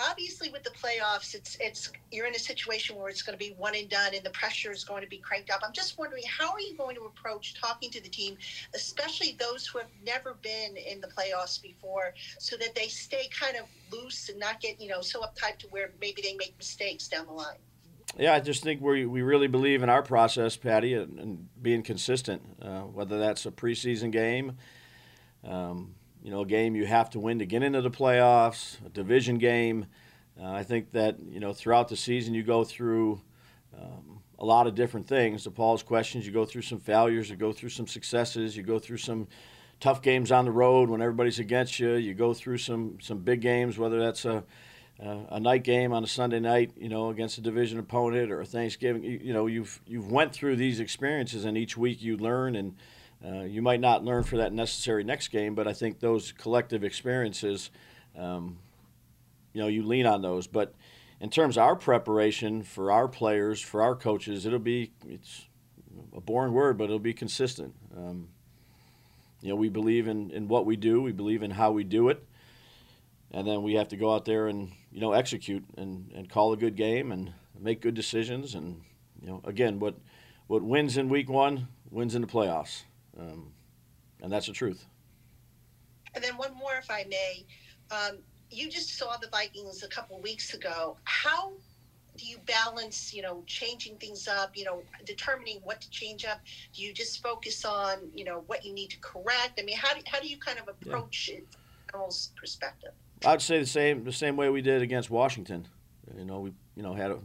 obviously 0.00 0.50
with 0.50 0.62
the 0.62 0.70
playoffs, 0.70 1.34
it's 1.34 1.56
it's 1.60 1.92
you're 2.10 2.26
in 2.26 2.34
a 2.34 2.38
situation 2.38 2.96
where 2.96 3.08
it's 3.08 3.22
going 3.22 3.38
to 3.38 3.44
be 3.44 3.54
one 3.58 3.74
and 3.74 3.88
done, 3.88 4.14
and 4.14 4.24
the 4.24 4.30
pressure 4.30 4.70
is 4.70 4.84
going 4.84 5.02
to 5.02 5.08
be 5.08 5.18
cranked 5.18 5.50
up. 5.50 5.60
I'm 5.64 5.72
just 5.72 5.98
wondering 5.98 6.22
how 6.26 6.52
are 6.52 6.60
you 6.60 6.76
going 6.76 6.96
to 6.96 7.02
approach 7.02 7.54
talking 7.60 7.90
to 7.90 8.02
the 8.02 8.08
team, 8.08 8.36
especially 8.74 9.36
those 9.38 9.66
who 9.66 9.78
have 9.78 9.90
never 10.04 10.34
been 10.42 10.76
in 10.76 11.00
the 11.00 11.08
playoffs 11.08 11.60
before, 11.60 12.14
so 12.38 12.56
that 12.56 12.74
they 12.74 12.88
stay 12.88 13.28
kind 13.28 13.56
of 13.56 13.66
loose 13.92 14.28
and 14.28 14.38
not 14.38 14.60
get 14.60 14.80
you 14.80 14.88
know 14.88 15.00
so 15.00 15.20
uptight 15.20 15.58
to 15.58 15.66
where 15.68 15.92
maybe 16.00 16.22
they 16.22 16.34
make 16.34 16.54
mistakes 16.58 17.08
down 17.08 17.26
the 17.26 17.32
line. 17.32 17.58
Yeah, 18.18 18.34
I 18.34 18.40
just 18.40 18.62
think 18.62 18.80
we 18.80 19.06
we 19.06 19.22
really 19.22 19.48
believe 19.48 19.82
in 19.82 19.88
our 19.88 20.02
process, 20.02 20.56
Patty, 20.56 20.94
and, 20.94 21.18
and 21.18 21.48
being 21.60 21.82
consistent. 21.82 22.42
Uh, 22.60 22.80
whether 22.80 23.18
that's 23.18 23.46
a 23.46 23.50
preseason 23.50 24.10
game. 24.10 24.56
Um, 25.44 25.94
you 26.22 26.30
know, 26.30 26.42
a 26.42 26.46
game 26.46 26.76
you 26.76 26.86
have 26.86 27.10
to 27.10 27.18
win 27.18 27.38
to 27.40 27.46
get 27.46 27.62
into 27.62 27.82
the 27.82 27.90
playoffs, 27.90 28.84
a 28.86 28.88
division 28.88 29.38
game. 29.38 29.86
Uh, 30.40 30.50
I 30.50 30.62
think 30.62 30.92
that, 30.92 31.16
you 31.20 31.40
know, 31.40 31.52
throughout 31.52 31.88
the 31.88 31.96
season 31.96 32.34
you 32.34 32.42
go 32.42 32.64
through 32.64 33.20
um, 33.76 34.20
a 34.38 34.44
lot 34.44 34.66
of 34.66 34.74
different 34.74 35.06
things. 35.06 35.44
To 35.44 35.50
Paul's 35.50 35.82
questions, 35.82 36.26
you 36.26 36.32
go 36.32 36.44
through 36.44 36.62
some 36.62 36.80
failures, 36.80 37.28
you 37.28 37.36
go 37.36 37.52
through 37.52 37.70
some 37.70 37.86
successes, 37.86 38.56
you 38.56 38.62
go 38.62 38.78
through 38.78 38.98
some 38.98 39.28
tough 39.80 40.00
games 40.00 40.30
on 40.30 40.44
the 40.44 40.52
road 40.52 40.88
when 40.88 41.02
everybody's 41.02 41.38
against 41.38 41.78
you. 41.78 41.94
You 41.94 42.14
go 42.14 42.32
through 42.34 42.58
some 42.58 42.98
some 43.00 43.18
big 43.18 43.40
games, 43.40 43.78
whether 43.78 43.98
that's 44.00 44.24
a 44.24 44.44
a 45.02 45.40
night 45.40 45.64
game 45.64 45.92
on 45.92 46.04
a 46.04 46.06
Sunday 46.06 46.38
night, 46.38 46.72
you 46.76 46.88
know, 46.88 47.08
against 47.10 47.36
a 47.38 47.40
division 47.40 47.78
opponent 47.78 48.30
or 48.30 48.40
a 48.40 48.46
Thanksgiving. 48.46 49.02
You, 49.02 49.20
you 49.22 49.32
know, 49.32 49.46
you've 49.46 49.80
you've 49.86 50.10
went 50.10 50.32
through 50.32 50.56
these 50.56 50.78
experiences, 50.78 51.44
and 51.44 51.58
each 51.58 51.76
week 51.76 52.02
you 52.02 52.16
learn, 52.16 52.54
and 52.54 52.76
uh, 53.24 53.42
you 53.42 53.62
might 53.62 53.80
not 53.80 54.04
learn 54.04 54.24
for 54.24 54.38
that 54.38 54.52
necessary 54.52 55.04
next 55.04 55.28
game, 55.28 55.54
but 55.54 55.68
I 55.68 55.72
think 55.72 56.00
those 56.00 56.32
collective 56.32 56.82
experiences, 56.82 57.70
um, 58.18 58.58
you 59.52 59.60
know, 59.60 59.68
you 59.68 59.84
lean 59.84 60.06
on 60.06 60.22
those. 60.22 60.46
But 60.46 60.74
in 61.20 61.30
terms 61.30 61.56
of 61.56 61.62
our 61.62 61.76
preparation 61.76 62.62
for 62.64 62.90
our 62.90 63.06
players, 63.06 63.60
for 63.60 63.80
our 63.82 63.94
coaches, 63.94 64.44
it'll 64.44 64.58
be 64.58 64.92
it's 65.06 65.46
a 66.16 66.20
boring 66.20 66.52
word, 66.52 66.76
but 66.76 66.84
it'll 66.84 66.98
be 66.98 67.14
consistent. 67.14 67.74
Um, 67.96 68.28
you 69.40 69.50
know, 69.50 69.56
we 69.56 69.68
believe 69.68 70.08
in, 70.08 70.30
in 70.30 70.48
what 70.48 70.66
we 70.66 70.76
do, 70.76 71.00
we 71.00 71.12
believe 71.12 71.42
in 71.42 71.50
how 71.52 71.70
we 71.72 71.84
do 71.84 72.08
it, 72.08 72.24
and 73.30 73.46
then 73.46 73.62
we 73.62 73.74
have 73.74 73.88
to 73.88 73.96
go 73.96 74.14
out 74.14 74.24
there 74.24 74.48
and 74.48 74.72
you 74.90 75.00
know 75.00 75.12
execute 75.12 75.64
and, 75.76 76.10
and 76.14 76.28
call 76.28 76.52
a 76.52 76.56
good 76.56 76.76
game 76.76 77.12
and 77.12 77.32
make 77.58 77.80
good 77.80 77.94
decisions. 77.94 78.54
And 78.54 78.82
you 79.20 79.28
know, 79.28 79.40
again, 79.44 79.78
what 79.78 79.94
what 80.48 80.62
wins 80.62 80.96
in 80.96 81.08
week 81.08 81.28
one 81.28 81.68
wins 81.90 82.14
in 82.14 82.22
the 82.22 82.28
playoffs, 82.28 82.82
um, 83.22 83.52
and 84.20 84.32
that's 84.32 84.46
the 84.46 84.52
truth. 84.52 84.86
And 86.14 86.22
then 86.22 86.36
one 86.36 86.54
more, 86.54 86.76
if 86.76 86.90
I 86.90 87.06
may. 87.08 87.46
Um, 87.90 88.18
you 88.50 88.68
just 88.68 88.98
saw 88.98 89.16
the 89.16 89.28
Vikings 89.28 89.82
a 89.82 89.88
couple 89.88 90.20
weeks 90.20 90.54
ago. 90.54 90.96
How 91.04 91.52
do 92.16 92.26
you 92.26 92.36
balance, 92.46 93.14
you 93.14 93.22
know, 93.22 93.42
changing 93.46 93.96
things 93.96 94.28
up, 94.28 94.56
you 94.56 94.64
know, 94.64 94.82
determining 95.06 95.60
what 95.64 95.80
to 95.80 95.90
change 95.90 96.24
up? 96.26 96.40
Do 96.74 96.82
you 96.82 96.92
just 96.92 97.22
focus 97.22 97.64
on, 97.64 98.10
you 98.14 98.24
know, 98.24 98.44
what 98.46 98.64
you 98.64 98.74
need 98.74 98.90
to 98.90 98.98
correct? 99.00 99.58
I 99.58 99.62
mean, 99.62 99.76
how 99.76 99.94
do, 99.94 100.00
how 100.06 100.20
do 100.20 100.28
you 100.28 100.36
kind 100.36 100.58
of 100.58 100.68
approach 100.68 101.30
yeah. 101.30 101.38
it 101.38 101.46
from 101.50 101.60
General's 101.90 102.30
perspective? 102.36 102.92
I'd 103.24 103.40
say 103.40 103.60
the 103.60 103.66
same 103.66 104.04
the 104.04 104.12
same 104.12 104.36
way 104.36 104.48
we 104.50 104.62
did 104.62 104.82
against 104.82 105.08
Washington. 105.08 105.68
You 106.18 106.24
know, 106.24 106.40
we 106.40 106.52
you 106.74 106.82
know 106.82 106.92
had 106.92 107.12
a, 107.12 107.18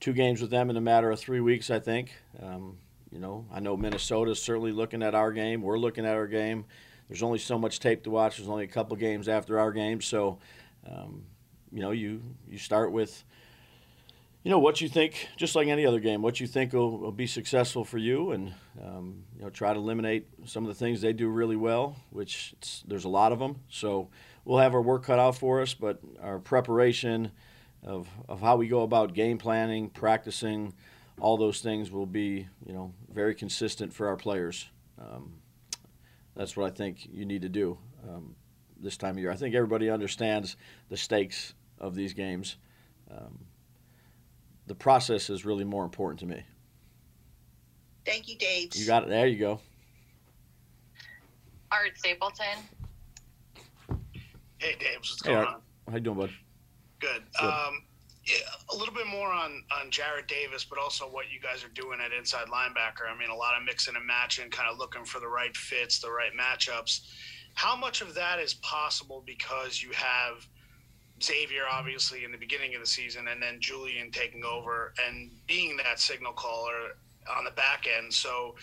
two 0.00 0.14
games 0.14 0.40
with 0.40 0.50
them 0.50 0.70
in 0.70 0.76
a 0.76 0.80
matter 0.80 1.10
of 1.10 1.20
three 1.20 1.40
weeks. 1.40 1.70
I 1.70 1.78
think. 1.78 2.12
Um, 2.42 2.78
you 3.12 3.18
know, 3.18 3.46
I 3.52 3.60
know 3.60 3.76
Minnesota's 3.76 4.42
certainly 4.42 4.72
looking 4.72 5.02
at 5.02 5.14
our 5.14 5.32
game. 5.32 5.62
We're 5.62 5.78
looking 5.78 6.06
at 6.06 6.14
our 6.14 6.26
game 6.26 6.64
there's 7.10 7.24
only 7.24 7.40
so 7.40 7.58
much 7.58 7.80
tape 7.80 8.04
to 8.04 8.10
watch. 8.10 8.36
There's 8.36 8.48
only 8.48 8.62
a 8.62 8.68
couple 8.68 8.96
games 8.96 9.28
after 9.28 9.58
our 9.58 9.72
game, 9.72 10.00
so 10.00 10.38
um, 10.88 11.24
you 11.72 11.80
know 11.80 11.90
you 11.90 12.22
you 12.48 12.56
start 12.56 12.92
with 12.92 13.24
you 14.44 14.50
know 14.50 14.60
what 14.60 14.80
you 14.80 14.88
think, 14.88 15.26
just 15.36 15.56
like 15.56 15.66
any 15.66 15.84
other 15.84 15.98
game, 15.98 16.22
what 16.22 16.38
you 16.38 16.46
think 16.46 16.72
will, 16.72 16.98
will 16.98 17.10
be 17.10 17.26
successful 17.26 17.84
for 17.84 17.98
you, 17.98 18.30
and 18.30 18.54
um, 18.80 19.24
you 19.36 19.42
know 19.42 19.50
try 19.50 19.74
to 19.74 19.80
eliminate 19.80 20.28
some 20.46 20.62
of 20.64 20.68
the 20.68 20.74
things 20.74 21.00
they 21.00 21.12
do 21.12 21.28
really 21.28 21.56
well, 21.56 21.96
which 22.10 22.54
there's 22.86 23.04
a 23.04 23.08
lot 23.08 23.32
of 23.32 23.40
them. 23.40 23.56
So 23.68 24.08
we'll 24.44 24.58
have 24.60 24.72
our 24.72 24.80
work 24.80 25.04
cut 25.04 25.18
out 25.18 25.36
for 25.36 25.60
us, 25.60 25.74
but 25.74 25.98
our 26.22 26.38
preparation 26.38 27.32
of 27.82 28.08
of 28.28 28.40
how 28.40 28.54
we 28.54 28.68
go 28.68 28.82
about 28.82 29.14
game 29.14 29.36
planning, 29.36 29.90
practicing, 29.90 30.74
all 31.20 31.36
those 31.36 31.60
things 31.60 31.90
will 31.90 32.06
be 32.06 32.48
you 32.66 32.72
know 32.72 32.92
very 33.12 33.34
consistent 33.34 33.92
for 33.92 34.08
our 34.08 34.16
players. 34.16 34.68
Um, 35.00 35.34
that's 36.36 36.56
what 36.56 36.66
I 36.66 36.74
think 36.74 37.06
you 37.10 37.24
need 37.24 37.42
to 37.42 37.48
do 37.48 37.78
um, 38.08 38.34
this 38.78 38.96
time 38.96 39.12
of 39.12 39.18
year. 39.18 39.30
I 39.30 39.36
think 39.36 39.54
everybody 39.54 39.90
understands 39.90 40.56
the 40.88 40.96
stakes 40.96 41.54
of 41.78 41.94
these 41.94 42.14
games. 42.14 42.56
Um, 43.10 43.40
the 44.66 44.74
process 44.74 45.30
is 45.30 45.44
really 45.44 45.64
more 45.64 45.84
important 45.84 46.20
to 46.20 46.26
me. 46.26 46.42
Thank 48.06 48.28
you, 48.28 48.36
Dave. 48.38 48.74
You 48.74 48.86
got 48.86 49.02
it. 49.02 49.08
There 49.08 49.26
you 49.26 49.38
go. 49.38 49.60
Art 51.72 51.92
Stapleton. 51.96 52.46
Hey, 54.58 54.76
Dave. 54.78 54.96
What's 54.98 55.24
hey, 55.24 55.32
going 55.32 55.46
Art. 55.46 55.48
on? 55.48 55.60
How 55.88 55.94
you 55.94 56.00
doing, 56.00 56.18
bud? 56.18 56.30
Good. 57.00 57.22
Um, 57.40 57.40
yeah, 57.40 57.89
a 58.72 58.76
little 58.76 58.94
bit 58.94 59.06
more 59.06 59.32
on 59.32 59.62
on 59.72 59.90
Jarrad 59.90 60.26
Davis, 60.28 60.64
but 60.64 60.78
also 60.78 61.04
what 61.04 61.26
you 61.32 61.40
guys 61.40 61.64
are 61.64 61.68
doing 61.68 62.00
at 62.04 62.12
inside 62.12 62.46
linebacker. 62.46 63.10
I 63.10 63.18
mean, 63.18 63.30
a 63.30 63.34
lot 63.34 63.56
of 63.56 63.64
mixing 63.64 63.96
and 63.96 64.06
matching, 64.06 64.50
kind 64.50 64.68
of 64.70 64.78
looking 64.78 65.04
for 65.04 65.20
the 65.20 65.28
right 65.28 65.56
fits, 65.56 66.00
the 66.00 66.10
right 66.10 66.32
matchups. 66.38 67.00
How 67.54 67.76
much 67.76 68.00
of 68.00 68.14
that 68.14 68.38
is 68.38 68.54
possible 68.54 69.22
because 69.26 69.82
you 69.82 69.90
have 69.92 70.46
Xavier 71.22 71.64
obviously 71.70 72.24
in 72.24 72.32
the 72.32 72.38
beginning 72.38 72.74
of 72.74 72.80
the 72.80 72.86
season, 72.86 73.28
and 73.28 73.42
then 73.42 73.60
Julian 73.60 74.10
taking 74.10 74.44
over 74.44 74.94
and 75.06 75.30
being 75.46 75.76
that 75.78 76.00
signal 76.00 76.32
caller 76.32 76.96
on 77.36 77.44
the 77.44 77.50
back 77.50 77.86
end. 77.86 78.12
So 78.12 78.54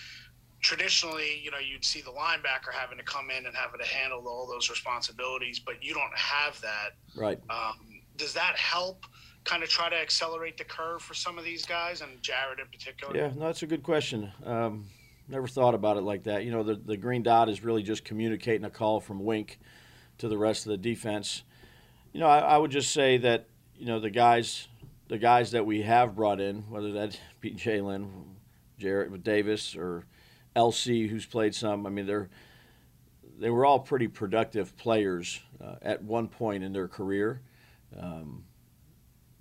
traditionally, 0.62 1.40
you 1.44 1.52
know, 1.52 1.60
you'd 1.60 1.86
see 1.86 2.02
the 2.02 2.12
linebacker 2.12 2.72
having 2.72 2.98
to 2.98 3.04
come 3.04 3.30
in 3.30 3.46
and 3.46 3.56
having 3.56 3.80
to 3.80 3.86
handle 3.86 4.28
all 4.28 4.48
those 4.48 4.70
responsibilities, 4.70 5.60
but 5.60 5.84
you 5.84 5.94
don't 5.94 6.18
have 6.18 6.60
that. 6.62 6.96
Right. 7.16 7.40
Um, 7.50 8.02
does 8.16 8.34
that 8.34 8.58
help? 8.58 9.06
Kind 9.48 9.64
of 9.64 9.70
try 9.70 9.90
to 9.90 9.96
accelerate 9.96 10.58
the 10.58 10.66
curve 10.66 11.02
for 11.02 11.14
some 11.14 11.38
of 11.38 11.46
these 11.46 11.66
guys 11.66 12.02
and 12.02 12.22
Jarrad 12.22 12.60
in 12.60 12.68
particular? 12.72 13.16
Yeah, 13.16 13.32
no, 13.36 13.46
that's 13.46 13.64
a 13.64 13.68
good 13.68 13.82
question. 13.82 14.30
Um, 14.46 14.86
never 15.30 15.48
thought 15.48 15.74
about 15.74 15.96
it 15.96 16.02
like 16.02 16.24
that. 16.24 16.44
You 16.44 16.52
know, 16.52 16.64
the, 16.64 16.76
the 16.76 16.98
green 16.98 17.24
dot 17.24 17.48
is 17.48 17.64
really 17.64 17.82
just 17.82 18.04
communicating 18.04 18.66
a 18.66 18.70
call 18.70 19.00
from 19.00 19.24
Wink 19.24 19.58
to 20.18 20.28
the 20.28 20.38
rest 20.38 20.66
of 20.66 20.72
the 20.72 20.78
defense. 20.78 21.44
You 22.12 22.20
know, 22.20 22.28
I, 22.28 22.40
I 22.40 22.58
would 22.58 22.72
just 22.72 22.92
say 22.92 23.18
that, 23.20 23.48
you 23.78 23.86
know, 23.86 24.00
the 24.00 24.10
guys 24.10 24.68
the 25.08 25.18
guys 25.18 25.52
that 25.52 25.66
we 25.66 25.84
have 25.84 26.16
brought 26.16 26.42
in, 26.42 26.64
whether 26.70 26.92
that 26.92 27.18
be 27.42 27.52
Jalen, 27.52 28.10
Jarrad 28.80 29.24
Davis, 29.24 29.76
or 29.76 30.06
LC, 30.56 31.10
who's 31.10 31.26
played 31.26 31.56
some, 31.56 31.86
I 31.86 31.90
mean, 31.90 32.06
they're 32.06 32.30
they 33.40 33.50
were 33.50 33.66
all 33.66 33.80
pretty 33.80 34.08
productive 34.08 34.76
players 34.78 35.40
uh, 35.64 35.76
at 35.82 36.04
one 36.04 36.28
point 36.28 36.64
in 36.64 36.74
their 36.74 36.88
career. 36.88 37.42
Um, 37.98 38.44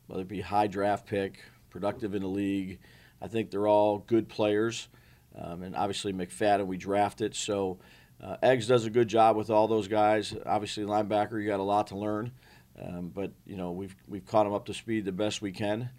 whether 0.07 0.23
it 0.23 0.29
be 0.29 0.41
high 0.41 0.67
draft 0.67 1.07
pick, 1.07 1.41
productive 1.71 2.15
in 2.15 2.23
the 2.23 2.29
league. 2.29 2.79
I 3.21 3.29
think 3.29 3.51
they're 3.51 3.69
all 3.69 3.99
good 3.99 4.29
players. 4.29 4.89
Um, 5.35 5.63
and 5.63 5.77
obviously, 5.77 6.13
McFadden, 6.13 6.67
we 6.67 6.77
drafted. 6.77 7.35
So, 7.35 7.79
uh, 8.23 8.37
Eggs 8.43 8.67
does 8.67 8.87
a 8.87 8.91
good 8.91 9.09
job 9.09 9.37
with 9.37 9.51
all 9.51 9.69
those 9.69 9.89
guys. 9.89 10.35
Obviously, 10.47 10.85
linebacker, 10.85 11.41
you 11.41 11.49
got 11.49 11.61
a 11.61 11.65
lot 11.65 11.89
to 11.89 11.99
learn. 11.99 12.33
Um, 12.81 13.09
but, 13.09 13.33
you 13.47 13.57
know, 13.57 13.73
we've, 13.73 13.95
we've 14.09 14.25
caught 14.25 14.45
them 14.45 14.55
up 14.55 14.67
to 14.67 14.75
speed 14.75 15.05
the 15.05 15.13
best 15.13 15.43
we 15.43 15.53
can. 15.53 15.91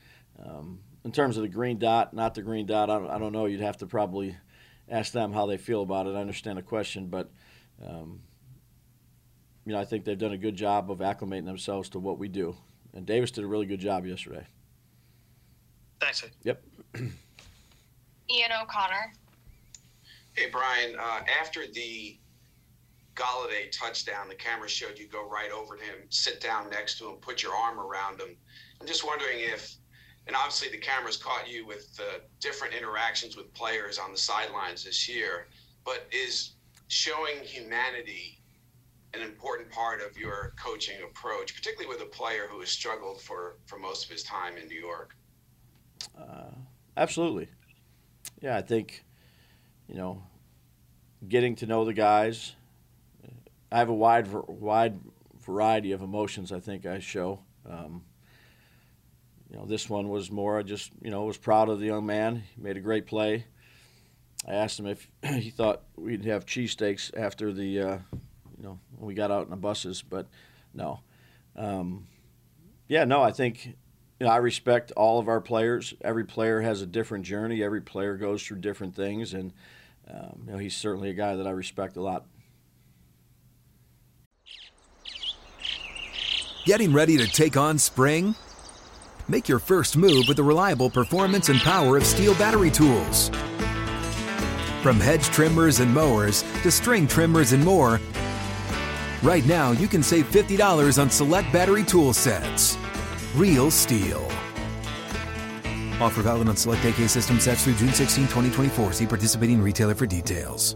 Um, 0.43 0.79
in 1.03 1.11
terms 1.11 1.37
of 1.37 1.43
the 1.43 1.49
green 1.49 1.77
dot, 1.77 2.13
not 2.13 2.33
the 2.33 2.41
green 2.41 2.65
dot, 2.65 2.89
I 2.89 2.99
don't, 2.99 3.09
I 3.09 3.17
don't, 3.17 3.31
know. 3.31 3.45
You'd 3.45 3.61
have 3.61 3.77
to 3.77 3.87
probably 3.87 4.35
ask 4.89 5.11
them 5.11 5.33
how 5.33 5.45
they 5.45 5.57
feel 5.57 5.81
about 5.81 6.07
it. 6.07 6.15
I 6.15 6.21
understand 6.21 6.57
the 6.57 6.63
question, 6.63 7.07
but, 7.07 7.31
um, 7.83 8.21
you 9.65 9.73
know, 9.73 9.79
I 9.79 9.85
think 9.85 10.05
they've 10.05 10.17
done 10.17 10.33
a 10.33 10.37
good 10.37 10.55
job 10.55 10.91
of 10.91 10.99
acclimating 10.99 11.45
themselves 11.45 11.89
to 11.89 11.99
what 11.99 12.19
we 12.19 12.27
do 12.27 12.55
and 12.97 13.05
Davis 13.05 13.29
did 13.29 13.43
a 13.43 13.47
really 13.47 13.67
good 13.67 13.79
job 13.79 14.07
yesterday. 14.07 14.45
Thanks. 16.01 16.25
Yep. 16.43 16.63
Ian 16.95 18.51
O'Connor. 18.61 19.13
Hey, 20.33 20.49
Brian. 20.51 20.95
Uh, 20.99 21.19
after 21.39 21.67
the 21.71 22.17
Golladay 23.15 23.71
touchdown, 23.71 24.27
the 24.27 24.35
camera 24.35 24.67
showed 24.67 24.97
you 24.97 25.07
go 25.07 25.29
right 25.29 25.51
over 25.51 25.77
to 25.77 25.83
him, 25.83 25.95
sit 26.09 26.41
down 26.41 26.71
next 26.71 26.97
to 26.97 27.09
him, 27.09 27.15
put 27.17 27.43
your 27.43 27.53
arm 27.53 27.79
around 27.79 28.19
him. 28.19 28.35
I'm 28.81 28.87
just 28.87 29.05
wondering 29.05 29.37
if, 29.39 29.75
and 30.25 30.35
obviously 30.35 30.69
the 30.69 30.77
cameras 30.77 31.17
caught 31.17 31.47
you 31.47 31.67
with 31.67 31.99
uh, 31.99 32.19
different 32.39 32.73
interactions 32.73 33.37
with 33.37 33.53
players 33.53 33.99
on 33.99 34.11
the 34.11 34.17
sidelines 34.17 34.83
this 34.83 35.07
year, 35.07 35.47
but 35.85 36.07
is 36.11 36.53
showing 36.87 37.43
humanity 37.43 38.36
an 39.13 39.21
important 39.21 39.69
part 39.69 40.01
of 40.01 40.17
your 40.17 40.53
coaching 40.61 40.97
approach, 41.03 41.55
particularly 41.55 41.87
with 41.87 42.01
a 42.05 42.09
player 42.09 42.47
who 42.49 42.59
has 42.59 42.69
struggled 42.69 43.21
for, 43.21 43.57
for 43.65 43.79
most 43.79 44.05
of 44.05 44.11
his 44.11 44.23
time 44.23 44.57
in 44.57 44.67
New 44.67 44.79
York? 44.79 45.15
Uh, 46.17 46.51
absolutely. 46.95 47.47
Yeah, 48.41 48.57
I 48.57 48.61
think, 48.61 49.03
you 49.87 49.95
know, 49.95 50.23
getting 51.27 51.55
to 51.57 51.65
know 51.65 51.85
the 51.85 51.93
guys. 51.93 52.55
I 53.71 53.79
have 53.79 53.89
a 53.89 53.93
wide 53.93 54.27
wide 54.31 54.99
variety 55.41 55.91
of 55.91 56.01
emotions. 56.01 56.51
I 56.51 56.59
think 56.59 56.85
I 56.85 56.99
show. 56.99 57.39
Um, 57.69 58.03
you 59.49 59.57
know, 59.57 59.65
this 59.65 59.89
one 59.89 60.09
was 60.09 60.31
more 60.31 60.59
I 60.59 60.63
just 60.63 60.91
you 61.01 61.09
know 61.09 61.23
was 61.23 61.37
proud 61.37 61.69
of 61.69 61.79
the 61.79 61.85
young 61.85 62.05
man. 62.05 62.43
He 62.55 62.61
made 62.61 62.77
a 62.77 62.81
great 62.81 63.07
play. 63.07 63.45
I 64.47 64.53
asked 64.53 64.79
him 64.79 64.87
if 64.87 65.09
he 65.23 65.49
thought 65.49 65.83
we'd 65.95 66.25
have 66.25 66.45
cheesesteaks 66.45 67.11
after 67.17 67.51
the 67.51 67.81
uh, 67.81 67.97
you 68.57 68.63
know, 68.63 68.79
we 68.97 69.13
got 69.13 69.31
out 69.31 69.43
in 69.43 69.49
the 69.49 69.55
buses, 69.55 70.01
but 70.01 70.27
no. 70.73 70.99
Um, 71.55 72.07
yeah, 72.87 73.05
no, 73.05 73.21
I 73.21 73.31
think 73.31 73.75
you 74.19 74.25
know, 74.25 74.31
I 74.31 74.37
respect 74.37 74.91
all 74.93 75.19
of 75.19 75.27
our 75.27 75.41
players. 75.41 75.93
Every 76.01 76.25
player 76.25 76.61
has 76.61 76.81
a 76.81 76.85
different 76.85 77.25
journey. 77.25 77.63
Every 77.63 77.81
player 77.81 78.17
goes 78.17 78.43
through 78.43 78.59
different 78.59 78.95
things, 78.95 79.33
and 79.33 79.53
um, 80.09 80.43
you 80.45 80.51
know, 80.53 80.57
he's 80.57 80.75
certainly 80.75 81.09
a 81.09 81.13
guy 81.13 81.35
that 81.35 81.45
I 81.45 81.51
respect 81.51 81.97
a 81.97 82.01
lot. 82.01 82.25
Getting 86.65 86.91
ready 86.91 87.17
to 87.17 87.27
take 87.27 87.55
on 87.55 87.77
spring? 87.77 88.35
Make 89.29 89.47
your 89.47 89.59
first 89.59 89.95
move 89.95 90.25
with 90.27 90.37
the 90.37 90.43
reliable 90.43 90.89
performance 90.89 91.49
and 91.49 91.59
power 91.59 91.97
of 91.97 92.03
STIHL 92.03 92.37
battery 92.37 92.71
tools. 92.71 93.29
From 94.81 94.99
hedge 94.99 95.23
trimmers 95.25 95.79
and 95.79 95.93
mowers 95.93 96.43
to 96.63 96.71
string 96.71 97.07
trimmers 97.07 97.51
and 97.51 97.63
more, 97.63 97.99
right 99.23 99.45
now 99.45 99.71
you 99.71 99.87
can 99.87 100.03
save 100.03 100.29
$50 100.31 101.01
on 101.01 101.09
select 101.09 101.51
battery 101.51 101.83
tool 101.83 102.13
sets. 102.13 102.77
Real 103.35 103.71
STIHL. 103.71 104.23
Offer 105.99 106.21
valid 106.21 106.47
on 106.47 106.55
select 106.55 106.85
AK 106.85 107.09
system 107.09 107.39
sets 107.39 107.63
through 107.63 107.75
June 107.75 107.93
16, 107.93 108.25
2024. 108.25 108.93
See 108.93 109.07
participating 109.07 109.61
retailer 109.61 109.95
for 109.95 110.05
details. 110.05 110.75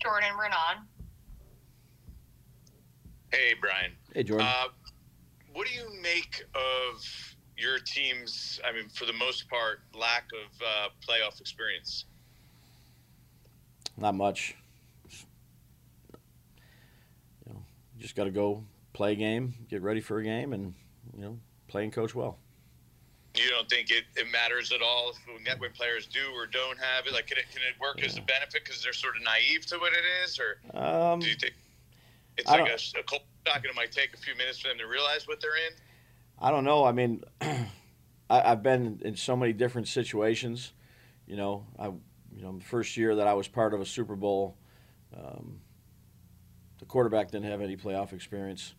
Jordan 0.00 0.30
Raanan. 0.30 0.86
Hey, 3.32 3.54
Brian. 3.60 3.92
Hey, 4.14 4.22
Jordan. 4.22 4.46
Uh, 4.46 4.68
what 5.52 5.66
do 5.66 5.74
you 5.74 5.88
make 6.02 6.42
of 6.54 7.29
your 7.60 7.78
team's, 7.78 8.60
I 8.66 8.72
mean, 8.72 8.88
for 8.88 9.04
the 9.04 9.12
most 9.12 9.48
part, 9.48 9.80
lack 9.94 10.24
of 10.32 10.62
uh, 10.62 10.88
playoff 11.06 11.40
experience? 11.40 12.06
Not 13.96 14.14
much. 14.14 14.56
You 17.46 17.52
know, 17.52 17.62
you 17.96 18.02
just 18.02 18.16
got 18.16 18.24
to 18.24 18.30
go 18.30 18.64
play 18.92 19.12
a 19.12 19.16
game, 19.16 19.54
get 19.68 19.82
ready 19.82 20.00
for 20.00 20.18
a 20.18 20.24
game, 20.24 20.52
and 20.52 20.74
you 21.14 21.22
know, 21.22 21.38
play 21.68 21.84
and 21.84 21.92
coach 21.92 22.14
well. 22.14 22.38
You 23.34 23.48
don't 23.50 23.68
think 23.70 23.90
it, 23.90 24.04
it 24.16 24.26
matters 24.32 24.72
at 24.72 24.82
all 24.82 25.12
if, 25.12 25.60
when 25.60 25.70
players 25.70 26.06
do 26.06 26.32
or 26.34 26.46
don't 26.46 26.78
have 26.78 27.06
it? 27.06 27.12
Like, 27.12 27.28
can 27.28 27.38
it, 27.38 27.44
can 27.52 27.62
it 27.62 27.80
work 27.80 28.00
yeah. 28.00 28.06
as 28.06 28.18
a 28.18 28.22
benefit 28.22 28.64
because 28.64 28.82
they're 28.82 28.92
sort 28.92 29.16
of 29.16 29.22
naive 29.22 29.66
to 29.66 29.78
what 29.78 29.92
it 29.92 30.02
is, 30.24 30.40
or 30.40 30.58
um, 30.76 31.20
do 31.20 31.28
you 31.28 31.36
think 31.36 31.54
it's 32.36 32.48
like 32.48 32.68
a, 32.68 32.98
a 32.98 33.02
cold 33.04 33.22
shock 33.46 33.56
and 33.56 33.66
it 33.66 33.76
might 33.76 33.92
take 33.92 34.14
a 34.14 34.16
few 34.16 34.34
minutes 34.34 34.58
for 34.58 34.68
them 34.68 34.78
to 34.78 34.86
realize 34.86 35.28
what 35.28 35.40
they're 35.40 35.56
in? 35.68 35.72
I 36.40 36.50
don't 36.50 36.64
know. 36.64 36.84
I 36.84 36.92
mean, 36.92 37.22
I, 38.30 38.40
have 38.48 38.62
been 38.62 39.00
in 39.04 39.16
so 39.16 39.36
many 39.36 39.52
different 39.52 39.88
situations. 39.88 40.72
You 41.26 41.36
know, 41.36 41.66
I, 41.78 41.86
you 41.86 42.42
know, 42.42 42.58
the 42.58 42.64
first 42.64 42.96
year 42.96 43.16
that 43.16 43.26
I 43.26 43.34
was 43.34 43.46
part 43.48 43.74
of 43.74 43.80
a 43.80 43.86
Super 43.86 44.16
Bowl, 44.16 44.56
um, 45.16 45.60
the 46.78 46.86
quarterback 46.86 47.30
didn't 47.30 47.50
have 47.50 47.60
any 47.60 47.76
playoff 47.76 48.12
experience 48.12 48.74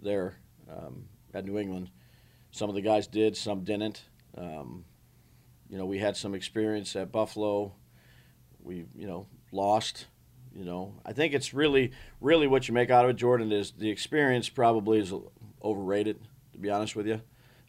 there 0.00 0.36
um, 0.70 1.04
at 1.34 1.44
New 1.44 1.58
England. 1.58 1.90
Some 2.50 2.68
of 2.70 2.74
the 2.74 2.80
guys 2.80 3.06
did, 3.06 3.36
some 3.36 3.64
didn't. 3.64 4.04
Um, 4.36 4.84
you 5.68 5.76
know, 5.76 5.84
we 5.84 5.98
had 5.98 6.16
some 6.16 6.34
experience 6.34 6.96
at 6.96 7.12
Buffalo. 7.12 7.74
We, 8.62 8.86
you 8.94 9.06
know, 9.06 9.26
lost. 9.52 10.06
You 10.54 10.64
know, 10.64 10.94
I 11.04 11.12
think 11.12 11.34
it's 11.34 11.52
really, 11.52 11.92
really 12.22 12.46
what 12.46 12.66
you 12.66 12.72
make 12.72 12.90
out 12.90 13.04
of 13.04 13.10
it, 13.10 13.16
Jordan, 13.16 13.52
is 13.52 13.72
the 13.72 13.90
experience 13.90 14.48
probably 14.48 14.98
is 14.98 15.12
overrated, 15.62 16.18
to 16.56 16.62
be 16.62 16.70
honest 16.70 16.96
with 16.96 17.06
you. 17.06 17.20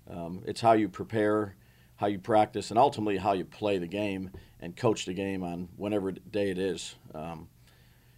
Um, 0.09 0.41
it's 0.45 0.61
how 0.61 0.71
you 0.73 0.87
prepare, 0.87 1.55
how 1.97 2.07
you 2.07 2.19
practice, 2.19 2.71
and 2.71 2.79
ultimately 2.79 3.17
how 3.17 3.33
you 3.33 3.43
play 3.43 3.77
the 3.77 3.87
game 3.87 4.31
and 4.61 4.75
coach 4.75 5.05
the 5.05 5.13
game 5.13 5.43
on 5.43 5.67
whatever 5.75 6.11
day 6.11 6.49
it 6.49 6.57
is. 6.57 6.95
Um, 7.13 7.49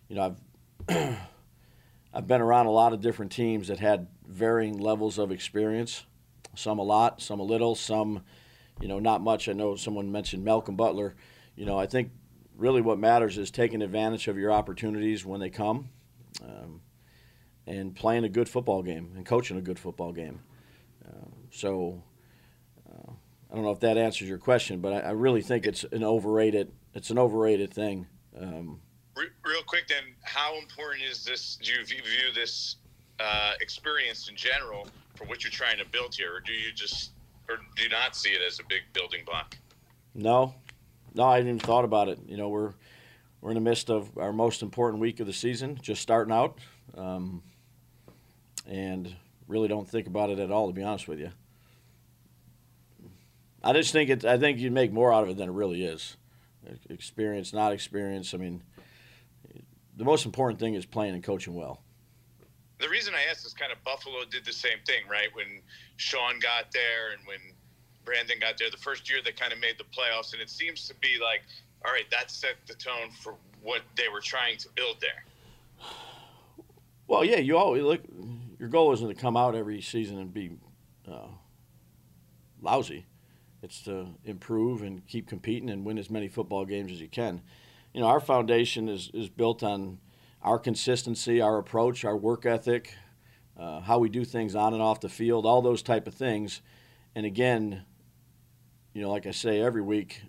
you 0.08 0.16
know, 0.16 0.36
I've 0.88 1.18
I've 2.14 2.28
been 2.28 2.42
around 2.42 2.68
a 2.68 2.72
lot 2.72 2.94
of 2.94 3.02
different 3.02 3.32
teams 3.32 3.68
that 3.68 3.80
had 3.80 4.08
varying 4.28 4.78
levels 4.78 5.18
of 5.18 5.32
experience. 5.32 6.06
Some 6.56 6.80
a 6.80 6.84
lot, 6.84 7.22
some 7.22 7.40
a 7.40 7.44
little, 7.44 7.76
some, 7.76 8.24
you 8.80 8.88
know, 8.88 9.00
not 9.00 9.22
much. 9.22 9.48
I 9.48 9.54
know 9.54 9.76
someone 9.76 10.12
mentioned 10.12 10.44
Malcolm 10.44 10.76
Butler. 10.76 11.16
You 11.56 11.66
know, 11.66 11.78
I 11.78 11.86
think 11.86 12.12
really 12.58 12.82
what 12.82 12.98
matters 12.98 13.38
is 13.38 13.52
taking 13.52 13.82
advantage 13.82 14.28
of 14.28 14.38
your 14.38 14.52
opportunities 14.52 15.26
when 15.26 15.40
they 15.40 15.50
come 15.50 15.90
um, 16.44 16.82
and 17.68 17.96
playing 17.96 18.24
a 18.24 18.30
good 18.30 18.50
football 18.50 18.82
game 18.82 19.14
and 19.16 19.26
coaching 19.26 19.58
a 19.58 19.62
good 19.62 19.78
football 19.78 20.12
game. 20.12 20.42
So 21.52 22.02
uh, 22.90 23.12
I 23.52 23.56
don't 23.56 23.64
know 23.64 23.72
if 23.72 23.80
that 23.82 23.98
answers 23.98 24.30
your 24.30 24.38
question, 24.38 24.80
but 24.80 24.94
I, 24.94 25.00
I, 25.00 25.12
really 25.12 25.42
think 25.42 25.66
it's 25.66 25.84
an 25.92 26.04
overrated 26.04 26.72
it's 26.94 27.10
an 27.10 27.18
overrated 27.18 27.74
thing. 27.74 28.08
Um, 28.40 28.80
Real 29.16 29.64
quick, 29.66 29.88
then, 29.88 30.04
how 30.22 30.58
important 30.58 31.04
is 31.04 31.26
this? 31.26 31.58
Do 31.62 31.72
you 31.72 31.84
view 31.84 32.34
this 32.34 32.78
uh, 33.20 33.54
experience 33.60 34.30
in 34.30 34.36
general 34.36 34.88
for 35.16 35.26
what 35.26 35.44
you're 35.44 35.52
trying 35.52 35.78
to 35.80 35.86
build 35.86 36.16
here, 36.16 36.34
or 36.34 36.40
do 36.40 36.54
you 36.54 36.72
just 36.72 37.12
or 37.50 37.58
do 37.76 37.84
you 37.84 37.90
not 37.90 38.16
see 38.16 38.30
it 38.30 38.42
as 38.48 38.60
a 38.60 38.64
big 38.70 38.82
building 38.94 39.22
block? 39.26 39.58
No, 40.14 40.54
no, 41.14 41.26
I 41.26 41.36
hadn't 41.36 41.50
even 41.50 41.60
thought 41.60 41.84
about 41.84 42.08
it. 42.08 42.20
You 42.26 42.38
know, 42.38 42.48
we're 42.48 42.74
we're 43.42 43.50
in 43.52 43.56
the 43.56 43.62
midst 43.62 43.90
of 43.90 44.18
our 44.18 44.32
most 44.32 44.62
important 44.62 45.02
week 45.02 45.20
of 45.20 45.28
the 45.28 45.34
season, 45.34 45.78
just 45.82 46.02
starting 46.02 46.34
out, 46.34 46.60
um, 46.96 47.44
and 48.68 49.14
really 49.50 49.68
don't 49.68 49.90
think 49.90 50.08
about 50.08 50.30
it 50.30 50.40
at 50.40 50.52
all, 50.52 50.68
to 50.68 50.74
be 50.74 50.84
honest 50.84 51.10
with 51.10 51.20
you. 51.20 51.32
I 53.62 53.74
just 53.74 53.92
think 53.92 54.10
it. 54.10 54.24
I 54.24 54.38
think 54.38 54.60
you 54.60 54.72
make 54.72 54.94
more 54.94 55.12
out 55.12 55.24
of 55.24 55.30
it 55.30 55.38
than 55.38 55.50
it 55.50 55.52
really 55.52 55.84
is. 55.84 56.16
Experience, 56.90 57.52
not 57.52 57.74
experience. 57.74 58.34
I 58.34 58.38
mean, 58.38 58.62
the 59.98 60.06
most 60.06 60.26
important 60.26 60.60
thing 60.60 60.76
is 60.76 60.86
playing 60.86 61.16
and 61.16 61.24
coaching 61.24 61.56
well. 61.56 61.82
The 62.80 62.88
reason 62.88 63.14
I 63.14 63.30
asked 63.30 63.46
is 63.46 63.54
kind 63.54 63.74
of 63.74 63.84
Buffalo 63.84 64.24
did 64.32 64.46
the 64.46 64.54
same 64.54 64.78
thing, 64.86 65.02
right? 65.10 65.28
When 65.34 65.62
Sean 65.98 66.40
got 66.40 66.72
there 66.72 67.12
and 67.12 67.28
when 67.28 67.40
Brandon 68.06 68.38
got 68.40 68.58
there 68.58 68.70
the 68.70 68.78
first 68.78 69.10
year 69.10 69.20
they 69.24 69.34
kind 69.34 69.52
of 69.52 69.60
made 69.60 69.78
the 69.78 69.84
playoffs, 69.84 70.32
and 70.32 70.42
it 70.42 70.50
seems 70.50 70.88
to 70.88 70.94
be 70.96 71.18
like, 71.22 71.42
all 71.86 71.92
right, 71.92 72.10
that 72.12 72.32
set 72.32 72.56
the 72.68 72.76
tone 72.76 73.12
for 73.22 73.36
what 73.62 73.82
they 73.98 74.08
were 74.08 74.22
trying 74.22 74.58
to 74.58 74.70
build 74.76 74.98
there. 75.02 75.26
Well, 77.08 77.26
yeah, 77.26 77.38
you 77.38 77.58
always 77.58 77.84
look. 77.84 78.02
Your 78.60 78.68
goal 78.68 78.92
isn't 78.92 79.08
to 79.08 79.16
come 79.16 79.38
out 79.38 79.56
every 79.56 79.82
season 79.82 80.20
and 80.20 80.34
be 80.34 80.52
uh, 81.10 81.30
lousy. 82.62 83.06
It's 83.64 83.82
to 83.84 84.08
improve 84.26 84.82
and 84.82 85.06
keep 85.08 85.28
competing 85.28 85.70
and 85.70 85.86
win 85.86 85.98
as 85.98 86.10
many 86.10 86.28
football 86.28 86.66
games 86.66 86.92
as 86.92 87.00
you 87.00 87.08
can. 87.08 87.42
You 87.94 88.02
know, 88.02 88.08
our 88.08 88.20
foundation 88.20 88.90
is 88.90 89.10
is 89.14 89.30
built 89.30 89.64
on 89.64 90.00
our 90.42 90.60
consistency, 90.60 91.42
our 91.42 91.58
approach, 91.58 92.06
our 92.06 92.16
work 92.16 92.46
ethic, 92.46 92.94
uh, 93.58 93.80
how 93.82 93.98
we 93.98 94.10
do 94.10 94.24
things 94.24 94.56
on 94.56 94.74
and 94.74 94.82
off 94.82 95.00
the 95.00 95.10
field, 95.10 95.46
all 95.46 95.62
those 95.62 95.82
type 95.82 96.08
of 96.08 96.14
things. 96.14 96.62
And 97.16 97.26
again, 97.26 97.84
you 98.94 99.02
know, 99.02 99.10
like 99.10 99.26
I 99.26 99.32
say 99.32 99.60
every 99.62 99.82
week, 99.82 100.22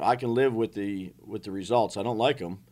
I 0.00 0.16
can 0.16 0.34
live 0.34 0.54
with 0.54 0.74
the 0.74 1.12
with 1.24 1.44
the 1.44 1.50
results. 1.50 1.96
I 1.96 2.02
don't 2.02 2.18
like 2.18 2.38
them. 2.38 2.64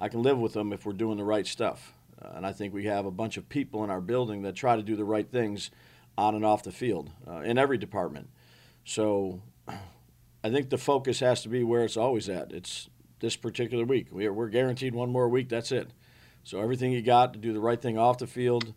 I 0.00 0.08
can 0.08 0.22
live 0.22 0.38
with 0.38 0.54
them 0.54 0.72
if 0.72 0.84
we're 0.84 0.92
doing 0.92 1.18
the 1.18 1.24
right 1.24 1.46
stuff. 1.46 1.92
And 2.20 2.46
I 2.46 2.52
think 2.52 2.72
we 2.74 2.84
have 2.86 3.06
a 3.06 3.10
bunch 3.10 3.36
of 3.36 3.48
people 3.48 3.84
in 3.84 3.90
our 3.90 4.00
building 4.00 4.42
that 4.42 4.54
try 4.54 4.76
to 4.76 4.82
do 4.82 4.96
the 4.96 5.04
right 5.04 5.28
things 5.30 5.70
on 6.16 6.34
and 6.34 6.44
off 6.44 6.62
the 6.62 6.72
field 6.72 7.10
uh, 7.28 7.40
in 7.40 7.58
every 7.58 7.78
department. 7.78 8.30
So 8.84 9.42
I 9.68 10.50
think 10.50 10.70
the 10.70 10.78
focus 10.78 11.20
has 11.20 11.42
to 11.42 11.48
be 11.48 11.62
where 11.62 11.84
it's 11.84 11.96
always 11.96 12.28
at. 12.28 12.52
It's 12.52 12.88
this 13.20 13.36
particular 13.36 13.84
week. 13.84 14.08
We're, 14.10 14.32
we're 14.32 14.48
guaranteed 14.48 14.94
one 14.94 15.10
more 15.10 15.28
week. 15.28 15.48
That's 15.48 15.72
it. 15.72 15.90
So 16.44 16.60
everything 16.60 16.92
you 16.92 17.02
got 17.02 17.32
to 17.34 17.38
do 17.38 17.52
the 17.52 17.60
right 17.60 17.80
thing 17.80 17.98
off 17.98 18.18
the 18.18 18.26
field, 18.26 18.72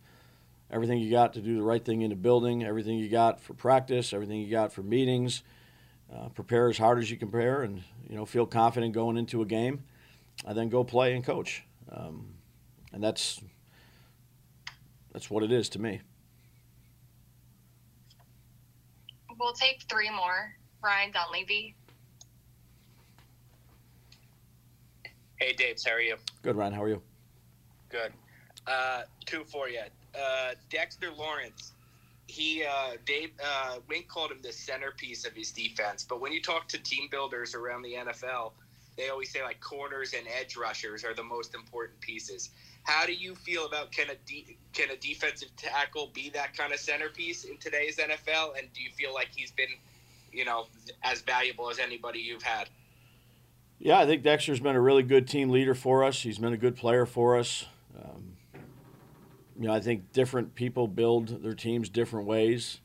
everything 0.70 0.98
you 0.98 1.10
got 1.10 1.32
to 1.34 1.40
do 1.40 1.56
the 1.56 1.62
right 1.62 1.84
thing 1.84 2.02
in 2.02 2.10
the 2.10 2.16
building, 2.16 2.64
everything 2.64 2.98
you 2.98 3.08
got 3.08 3.40
for 3.40 3.54
practice, 3.54 4.12
everything 4.12 4.40
you 4.40 4.50
got 4.50 4.72
for 4.72 4.82
meetings– 4.82 5.42
uh, 6.14 6.28
prepare 6.30 6.68
as 6.68 6.78
hard 6.78 6.98
as 6.98 7.10
you 7.10 7.16
can 7.16 7.28
prepare, 7.28 7.62
and 7.62 7.82
you 8.08 8.16
know 8.16 8.26
feel 8.26 8.46
confident 8.46 8.92
going 8.92 9.16
into 9.16 9.42
a 9.42 9.46
game, 9.46 9.84
and 10.46 10.56
then 10.56 10.68
go 10.68 10.82
play 10.82 11.14
and 11.14 11.24
coach. 11.24 11.64
Um, 11.90 12.34
and 12.92 13.02
that's 13.02 13.40
that's 15.12 15.30
what 15.30 15.42
it 15.42 15.52
is 15.52 15.68
to 15.70 15.78
me. 15.80 16.00
We'll 19.38 19.52
take 19.52 19.82
three 19.88 20.10
more. 20.10 20.54
Ryan 20.82 21.12
Dunleavy. 21.12 21.74
Hey, 25.36 25.54
Dave. 25.54 25.76
How 25.84 25.92
are 25.92 26.00
you? 26.00 26.16
Good, 26.42 26.56
Ryan. 26.56 26.74
How 26.74 26.82
are 26.82 26.88
you? 26.88 27.02
Good. 27.88 28.12
Uh, 28.66 29.02
two 29.24 29.44
for 29.44 29.68
you. 29.68 29.80
Uh, 30.14 30.52
Dexter 30.68 31.10
Lawrence 31.10 31.72
he 32.30 32.64
uh, 32.64 32.92
Dave 33.04 33.32
uh, 33.44 33.78
Wink 33.88 34.08
called 34.08 34.30
him 34.30 34.38
the 34.42 34.52
centerpiece 34.52 35.26
of 35.26 35.32
his 35.32 35.50
defense. 35.50 36.04
But 36.08 36.20
when 36.20 36.32
you 36.32 36.40
talk 36.40 36.68
to 36.68 36.78
team 36.78 37.08
builders 37.10 37.54
around 37.54 37.82
the 37.82 37.94
NFL, 37.94 38.52
they 38.96 39.08
always 39.08 39.30
say 39.30 39.42
like 39.42 39.60
corners 39.60 40.14
and 40.14 40.26
edge 40.40 40.56
rushers 40.56 41.04
are 41.04 41.14
the 41.14 41.24
most 41.24 41.54
important 41.54 42.00
pieces. 42.00 42.50
How 42.84 43.06
do 43.06 43.12
you 43.12 43.34
feel 43.34 43.66
about 43.66 43.92
can 43.92 44.10
a 44.10 44.14
de- 44.26 44.56
can 44.72 44.90
a 44.90 44.96
defensive 44.96 45.48
tackle 45.56 46.10
be 46.14 46.30
that 46.30 46.56
kind 46.56 46.72
of 46.72 46.80
centerpiece 46.80 47.44
in 47.44 47.56
today's 47.58 47.96
NFL? 47.96 48.58
And 48.58 48.72
do 48.72 48.82
you 48.82 48.90
feel 48.96 49.12
like 49.12 49.28
he's 49.34 49.50
been, 49.50 49.68
you 50.32 50.44
know, 50.44 50.66
as 51.02 51.20
valuable 51.20 51.70
as 51.70 51.78
anybody 51.78 52.20
you've 52.20 52.42
had? 52.42 52.68
Yeah, 53.78 53.98
I 53.98 54.06
think 54.06 54.22
Dexter's 54.22 54.60
been 54.60 54.76
a 54.76 54.80
really 54.80 55.02
good 55.02 55.26
team 55.26 55.50
leader 55.50 55.74
for 55.74 56.04
us. 56.04 56.22
He's 56.22 56.38
been 56.38 56.52
a 56.52 56.58
good 56.58 56.76
player 56.76 57.06
for 57.06 57.38
us. 57.38 57.66
Um, 57.98 58.36
you 59.58 59.66
know, 59.66 59.72
I 59.72 59.80
think 59.80 60.12
different 60.12 60.54
people 60.54 60.86
build 60.86 61.42
their 61.42 61.54
teams 61.54 61.88
different 61.88 62.26
ways. 62.26 62.80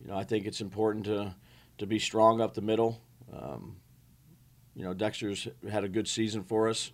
You 0.00 0.08
know, 0.08 0.16
I 0.16 0.24
think 0.24 0.46
it's 0.46 0.60
important 0.60 1.06
to 1.06 1.34
to 1.78 1.86
be 1.86 1.98
strong 1.98 2.40
up 2.40 2.54
the 2.54 2.62
middle. 2.62 3.00
Um, 3.32 3.76
you 4.74 4.84
know, 4.84 4.94
Dexter's 4.94 5.48
had 5.70 5.84
a 5.84 5.88
good 5.88 6.06
season 6.06 6.44
for 6.44 6.68
us. 6.68 6.90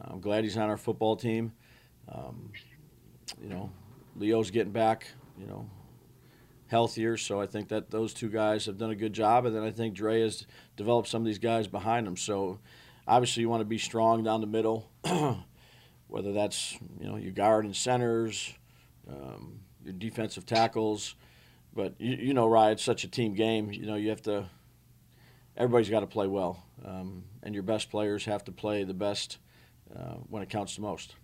I'm 0.00 0.20
glad 0.20 0.44
he's 0.44 0.56
on 0.56 0.68
our 0.68 0.76
football 0.76 1.16
team. 1.16 1.52
Um, 2.12 2.50
you 3.42 3.48
know, 3.48 3.70
Leo's 4.16 4.50
getting 4.50 4.72
back. 4.72 5.06
You 5.38 5.46
know, 5.46 5.70
healthier. 6.72 7.18
So 7.18 7.40
I 7.40 7.46
think 7.46 7.68
that 7.68 7.90
those 7.90 8.14
two 8.14 8.30
guys 8.30 8.64
have 8.66 8.78
done 8.78 8.90
a 8.90 8.96
good 8.96 9.12
job, 9.12 9.44
and 9.44 9.54
then 9.54 9.62
I 9.62 9.70
think 9.70 9.94
Dre 9.94 10.22
has 10.22 10.46
developed 10.76 11.06
some 11.06 11.20
of 11.22 11.26
these 11.26 11.38
guys 11.38 11.68
behind 11.68 12.06
him. 12.06 12.16
So 12.16 12.58
obviously 13.06 13.42
you 13.42 13.48
want 13.50 13.60
to 13.60 13.66
be 13.66 13.78
strong 13.78 14.24
down 14.24 14.40
the 14.40 14.46
middle, 14.46 14.90
whether 16.08 16.32
that's 16.32 16.78
you 16.98 17.06
know 17.06 17.16
your 17.16 17.32
guard 17.32 17.66
and 17.66 17.76
centers, 17.76 18.54
um, 19.08 19.60
your 19.84 19.92
defensive 19.92 20.46
tackles. 20.46 21.14
But 21.74 21.94
you, 21.98 22.16
you 22.16 22.34
know, 22.34 22.46
Ryan, 22.46 22.72
it's 22.72 22.82
such 22.82 23.04
a 23.04 23.08
team 23.08 23.34
game. 23.34 23.70
You 23.70 23.86
know, 23.86 23.96
you 23.96 24.08
have 24.08 24.22
to. 24.22 24.46
Everybody's 25.54 25.90
got 25.90 26.00
to 26.00 26.06
play 26.06 26.26
well, 26.26 26.64
um, 26.86 27.24
and 27.42 27.52
your 27.52 27.62
best 27.62 27.90
players 27.90 28.24
have 28.24 28.42
to 28.44 28.52
play 28.52 28.84
the 28.84 28.94
best 28.94 29.36
uh, 29.94 30.14
when 30.30 30.42
it 30.42 30.48
counts 30.48 30.76
the 30.76 30.80
most. 30.80 31.14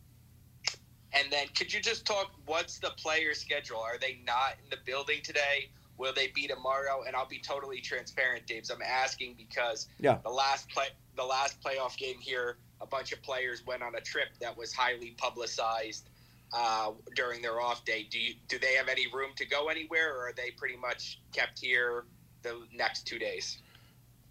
And 1.19 1.33
then 1.33 1.47
could 1.57 1.73
you 1.73 1.81
just 1.81 2.07
talk 2.07 2.33
what's 2.47 2.79
the 2.79 2.91
player 2.91 3.35
schedule? 3.35 3.79
Are 3.79 3.99
they 3.99 4.21
not 4.27 4.55
in 4.63 4.71
the 4.71 4.79
building 4.85 5.21
today? 5.23 5.71
Will 5.97 6.13
they 6.15 6.29
be 6.29 6.47
tomorrow? 6.47 7.03
And 7.07 7.17
I'll 7.17 7.27
be 7.27 7.41
totally 7.41 7.81
transparent, 7.81 8.47
Daves. 8.47 8.71
I'm 8.73 8.83
asking 8.83 9.35
because 9.37 9.89
yeah. 9.99 10.19
the 10.23 10.31
last 10.31 10.69
play 10.71 10.87
the 11.17 11.25
last 11.25 11.61
playoff 11.61 11.97
game 11.97 12.19
here, 12.21 12.59
a 12.81 12.87
bunch 12.87 13.13
of 13.13 13.21
players 13.23 13.67
went 13.67 13.83
on 13.83 13.95
a 13.97 14.01
trip 14.01 14.29
that 14.41 14.57
was 14.57 14.73
highly 14.73 15.15
publicized 15.19 16.09
uh, 16.53 16.93
during 17.17 17.43
their 17.43 17.61
off 17.61 17.85
day. 17.85 18.07
Do 18.09 18.21
you 18.21 18.35
do 18.47 18.59
they 18.59 18.75
have 18.75 18.89
any 18.89 19.07
room 19.13 19.31
to 19.37 19.47
go 19.47 19.69
anywhere 19.69 20.15
or 20.15 20.29
are 20.29 20.35
they 20.37 20.53
pretty 20.53 20.77
much 20.77 21.21
kept 21.33 21.59
here 21.59 22.05
the 22.43 22.61
next 22.73 23.07
two 23.07 23.19
days? 23.19 23.59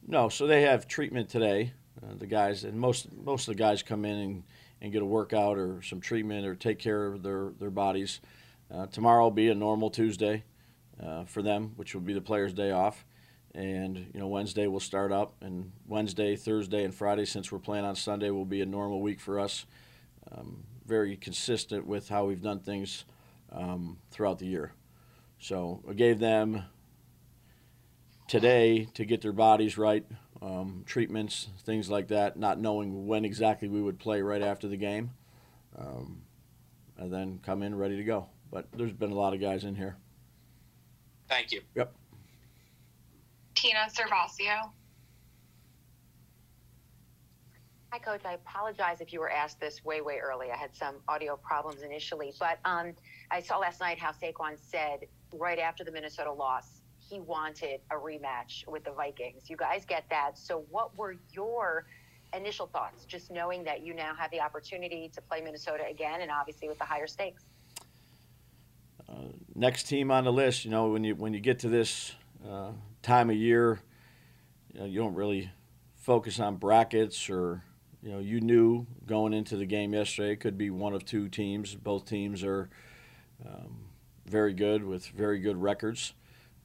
No, 0.08 0.30
so 0.30 0.48
they 0.48 0.62
have 0.62 0.88
treatment 0.88 1.30
today. 1.30 1.74
Uh, 2.02 2.14
the 2.18 2.28
guys 2.28 2.64
and 2.64 2.80
most 2.80 3.08
most 3.24 3.48
of 3.50 3.56
the 3.56 3.60
guys 3.62 3.84
come 3.84 4.06
in 4.06 4.18
and 4.18 4.44
and 4.82 4.92
get 4.92 5.02
a 5.02 5.06
workout 5.06 5.58
or 5.58 5.82
some 5.82 6.00
treatment 6.00 6.46
or 6.46 6.56
take 6.56 6.80
care 6.80 7.08
of 7.08 7.24
their, 7.24 7.52
their 7.60 7.72
bodies. 7.72 8.20
Uh, 8.74 8.86
tomorrow 8.88 9.24
will 9.24 9.32
be 9.32 9.50
a 9.50 9.56
normal 9.56 9.90
Tuesday 9.90 10.44
uh, 11.02 11.24
for 11.26 11.42
them, 11.42 11.74
which 11.76 11.94
will 11.94 12.02
be 12.02 12.14
the 12.14 12.22
players' 12.22 12.54
day 12.54 12.72
off. 12.72 13.06
And 13.56 13.98
you 14.14 14.20
know 14.20 14.28
Wednesday 14.28 14.68
will 14.68 14.80
start 14.80 15.12
up, 15.12 15.34
and 15.42 15.72
Wednesday, 15.88 16.36
Thursday, 16.36 16.84
and 16.84 16.94
Friday, 16.94 17.26
since 17.26 17.52
we're 17.52 17.58
playing 17.58 17.86
on 17.86 17.96
Sunday, 17.96 18.30
will 18.30 18.46
be 18.46 18.62
a 18.62 18.66
normal 18.68 19.02
week 19.02 19.20
for 19.20 19.40
us. 19.40 19.66
Um, 20.32 20.64
very 20.86 21.18
consistent 21.18 21.88
with 21.88 22.08
how 22.08 22.26
we've 22.26 22.42
done 22.42 22.60
things 22.60 23.06
um, 23.52 23.98
throughout 24.12 24.38
the 24.40 24.46
year. 24.46 24.74
So 25.40 25.84
I 25.90 25.94
gave 25.94 26.20
them 26.20 26.66
today 28.28 28.88
to 28.94 29.06
get 29.06 29.22
their 29.22 29.32
bodies 29.32 29.78
right, 29.78 30.06
um, 30.42 30.84
treatments, 30.86 31.48
things 31.64 31.90
like 31.90 32.10
that, 32.10 32.38
not 32.38 32.60
knowing 32.60 33.08
when 33.08 33.26
exactly 33.26 33.68
we 33.68 33.82
would 33.82 34.00
play 34.00 34.22
right 34.22 34.42
after 34.42 34.68
the 34.68 34.78
game, 34.78 35.12
um, 35.78 36.22
and 36.98 37.12
then 37.12 37.40
come 37.44 37.64
in 37.64 37.76
ready 37.76 37.98
to 37.98 38.04
go. 38.04 38.28
But 38.52 38.68
there's 38.74 38.94
been 38.94 39.12
a 39.12 39.16
lot 39.16 39.34
of 39.34 39.42
guys 39.42 39.64
in 39.64 39.76
here. 39.76 39.98
Thank 41.28 41.52
you. 41.52 41.62
Yep. 41.76 41.94
Tina 43.56 43.88
Cervasio. 43.90 44.72
Hi, 47.92 48.00
Coach. 48.00 48.22
I 48.26 48.34
apologize 48.34 49.02
if 49.02 49.14
you 49.14 49.20
were 49.20 49.32
asked 49.32 49.60
this 49.60 49.84
way, 49.84 50.02
way 50.02 50.20
early. 50.20 50.52
I 50.52 50.58
had 50.58 50.76
some 50.76 50.96
audio 51.08 51.38
problems 51.38 51.82
initially, 51.82 52.34
but 52.40 52.60
um, 52.66 52.94
I 53.32 53.40
saw 53.40 53.58
last 53.58 53.80
night 53.80 53.98
how 53.98 54.12
Saquon 54.12 54.58
said 54.60 55.08
right 55.34 55.58
after 55.58 55.84
the 55.84 55.92
Minnesota 55.92 56.32
loss 56.32 56.77
he 57.10 57.20
wanted 57.20 57.80
a 57.92 57.96
rematch 57.96 58.68
with 58.68 58.84
the 58.84 58.92
Vikings. 58.92 59.50
You 59.50 59.58
guys 59.58 59.86
get 59.86 60.06
that. 60.10 60.38
So, 60.38 60.66
what 60.70 60.98
were 60.98 61.16
your 61.32 61.86
initial 62.34 62.68
thoughts, 62.68 63.06
just 63.06 63.32
knowing 63.32 63.64
that 63.64 63.82
you 63.82 63.94
now 63.94 64.14
have 64.16 64.32
the 64.32 64.42
opportunity 64.42 65.10
to 65.14 65.22
play 65.22 65.42
Minnesota 65.42 65.84
again, 65.90 66.22
and 66.22 66.32
obviously 66.32 66.68
with 66.68 66.78
the 66.78 66.84
higher 66.84 67.08
stakes? 67.08 67.46
Uh, 69.08 69.30
next 69.56 69.84
team 69.84 70.12
on 70.12 70.26
the 70.26 70.34
list, 70.34 70.66
you 70.66 70.72
know, 70.72 70.90
when 70.90 71.04
you 71.04 71.16
when 71.16 71.34
you 71.34 71.40
get 71.40 71.60
to 71.60 71.70
this 71.70 72.14
uh, 72.50 72.72
time 73.02 73.30
of 73.30 73.38
year, 73.38 73.80
you, 74.74 74.80
know, 74.80 74.86
you 74.86 75.00
don't 75.00 75.16
really 75.16 75.50
focus 75.96 76.40
on 76.40 76.58
brackets 76.58 77.30
or 77.30 77.64
you 78.02 78.12
know 78.12 78.20
you 78.20 78.40
knew 78.42 78.86
going 79.06 79.34
into 79.34 79.58
the 79.58 79.66
game 79.66 79.94
yesterday 79.94 80.32
it 80.32 80.38
could 80.38 80.58
be 80.58 80.70
one 80.70 80.94
of 80.94 81.06
two 81.06 81.30
teams. 81.30 81.74
Both 81.74 82.06
teams 82.06 82.44
are 82.44 82.70
um, 83.46 83.78
very 84.26 84.54
good 84.54 84.84
with 84.84 85.08
very 85.08 85.40
good 85.40 85.62
records 85.62 86.14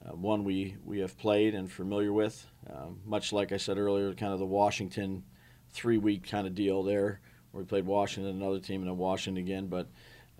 uh, 0.04 0.14
one 0.14 0.44
we, 0.44 0.76
we 0.84 1.00
have 1.00 1.16
played 1.18 1.54
and 1.54 1.70
familiar 1.70 2.12
with. 2.12 2.46
Um, 2.68 3.00
much 3.04 3.32
like 3.32 3.52
I 3.52 3.56
said 3.56 3.78
earlier, 3.78 4.12
kind 4.14 4.32
of 4.32 4.38
the 4.38 4.46
Washington 4.46 5.24
three 5.70 5.98
week 5.98 6.28
kind 6.28 6.46
of 6.46 6.54
deal 6.54 6.82
there, 6.82 7.20
where 7.50 7.62
we 7.62 7.68
played 7.68 7.86
Washington, 7.86 8.34
another 8.34 8.60
team, 8.60 8.82
and 8.82 8.90
then 8.90 8.98
Washington 8.98 9.42
again. 9.42 9.66
But, 9.66 9.88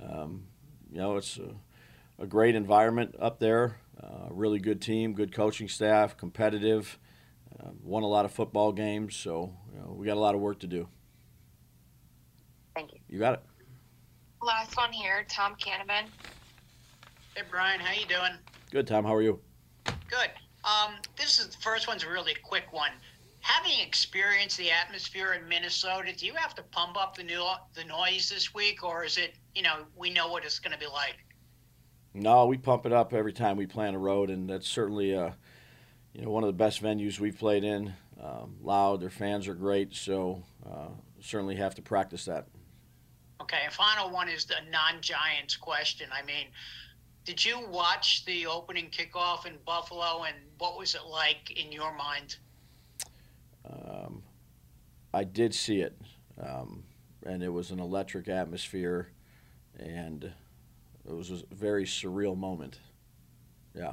um, 0.03 0.45
you 0.91 0.99
know, 0.99 1.17
it's 1.17 1.39
a, 1.39 2.23
a, 2.23 2.27
great 2.27 2.55
environment 2.55 3.15
up 3.19 3.39
there, 3.39 3.77
uh, 4.03 4.29
really 4.31 4.59
good 4.59 4.81
team, 4.81 5.15
good 5.15 5.33
coaching 5.33 5.69
staff, 5.69 6.17
competitive, 6.17 6.99
uh, 7.61 7.71
won 7.83 8.03
a 8.03 8.09
lot 8.09 8.25
of 8.25 8.33
football 8.33 8.73
games. 8.73 9.17
So, 9.17 9.53
you 9.73 9.81
know, 9.81 9.95
we 9.97 10.07
got 10.07 10.17
a 10.17 10.21
lot 10.21 10.35
of 10.35 10.41
work 10.41 10.61
to 10.61 10.67
do. 10.67 10.89
Thank 12.75 12.93
you. 12.93 13.01
You 13.09 13.19
got 13.19 13.35
it. 13.35 13.43
Last 14.43 14.77
one 14.77 14.93
here, 14.93 15.25
Tom 15.29 15.55
Canavan. 15.55 16.09
Hey, 17.37 17.43
Brian, 17.49 17.81
how 17.81 17.93
you 17.93 18.07
doing? 18.07 18.33
Good, 18.71 18.87
Tom. 18.87 19.05
How 19.05 19.15
are 19.15 19.23
you? 19.23 19.41
Good. 20.13 20.31
Um, 20.65 20.97
this 21.17 21.41
is 21.41 21.49
the 21.49 21.57
first 21.63 21.89
one's 21.89 22.05
a 22.05 22.11
really 22.11 22.35
quick 22.43 22.71
one. 22.71 22.91
Having 23.41 23.81
experienced 23.81 24.59
the 24.59 24.71
atmosphere 24.71 25.33
in 25.33 25.49
Minnesota, 25.49 26.13
do 26.15 26.27
you 26.27 26.35
have 26.35 26.55
to 26.57 26.63
pump 26.65 27.01
up 27.01 27.17
the 27.17 27.23
new 27.23 27.43
the 27.75 27.85
noise 27.85 28.29
this 28.29 28.53
week, 28.53 28.85
or 28.85 29.05
is 29.05 29.17
it 29.17 29.35
you 29.55 29.63
know 29.63 29.79
we 29.97 30.11
know 30.11 30.29
what 30.29 30.45
it's 30.45 30.59
going 30.59 30.73
to 30.73 30.79
be 30.79 30.87
like? 30.87 31.17
No, 32.13 32.45
we 32.47 32.59
pump 32.59 32.85
it 32.85 32.93
up 32.93 33.15
every 33.15 33.33
time 33.33 33.57
we 33.57 33.67
play 33.67 33.89
on 33.89 33.95
a 33.95 33.99
road, 33.99 34.29
and 34.29 34.51
that's 34.51 34.69
certainly 34.69 35.17
uh, 35.17 35.31
you 36.13 36.23
know 36.23 36.31
one 36.31 36.45
of 36.45 36.49
the 36.49 36.53
best 36.53 36.83
venues 36.83 37.19
we've 37.19 37.39
played 37.39 37.65
in. 37.65 37.95
Um, 38.23 38.57
loud, 38.63 39.01
their 39.01 39.11
fans 39.11 39.49
are 39.49 39.55
great, 39.55 39.95
so 39.95 40.43
uh, 40.71 40.89
certainly 41.23 41.57
have 41.57 41.75
to 41.77 41.83
practice 41.83 42.27
that. 42.27 42.49
Okay, 43.41 43.63
final 43.71 44.11
one 44.11 44.29
is 44.29 44.45
the 44.45 44.57
non-Giants 44.71 45.57
question. 45.57 46.09
I 46.13 46.25
mean, 46.25 46.47
did 47.25 47.45
you 47.45 47.67
watch 47.69 48.25
the 48.25 48.47
opening 48.47 48.91
kickoff 48.91 49.47
in 49.47 49.55
Buffalo, 49.65 50.25
and 50.25 50.37
what 50.59 50.79
was 50.79 50.95
it 50.95 51.05
like 51.09 51.51
in 51.53 51.71
your 51.71 51.95
mind? 51.97 52.37
Um, 53.65 54.23
I 55.15 55.25
did 55.25 55.55
see 55.55 55.81
it, 55.81 55.97
um, 56.41 56.83
and 57.25 57.43
it 57.43 57.49
was 57.49 57.71
an 57.71 57.79
electric 57.79 58.29
atmosphere, 58.29 59.09
and 59.79 60.25
it 60.25 61.13
was 61.13 61.31
a 61.31 61.43
very 61.55 61.85
surreal 61.85 62.37
moment. 62.37 62.79
Yeah. 63.75 63.93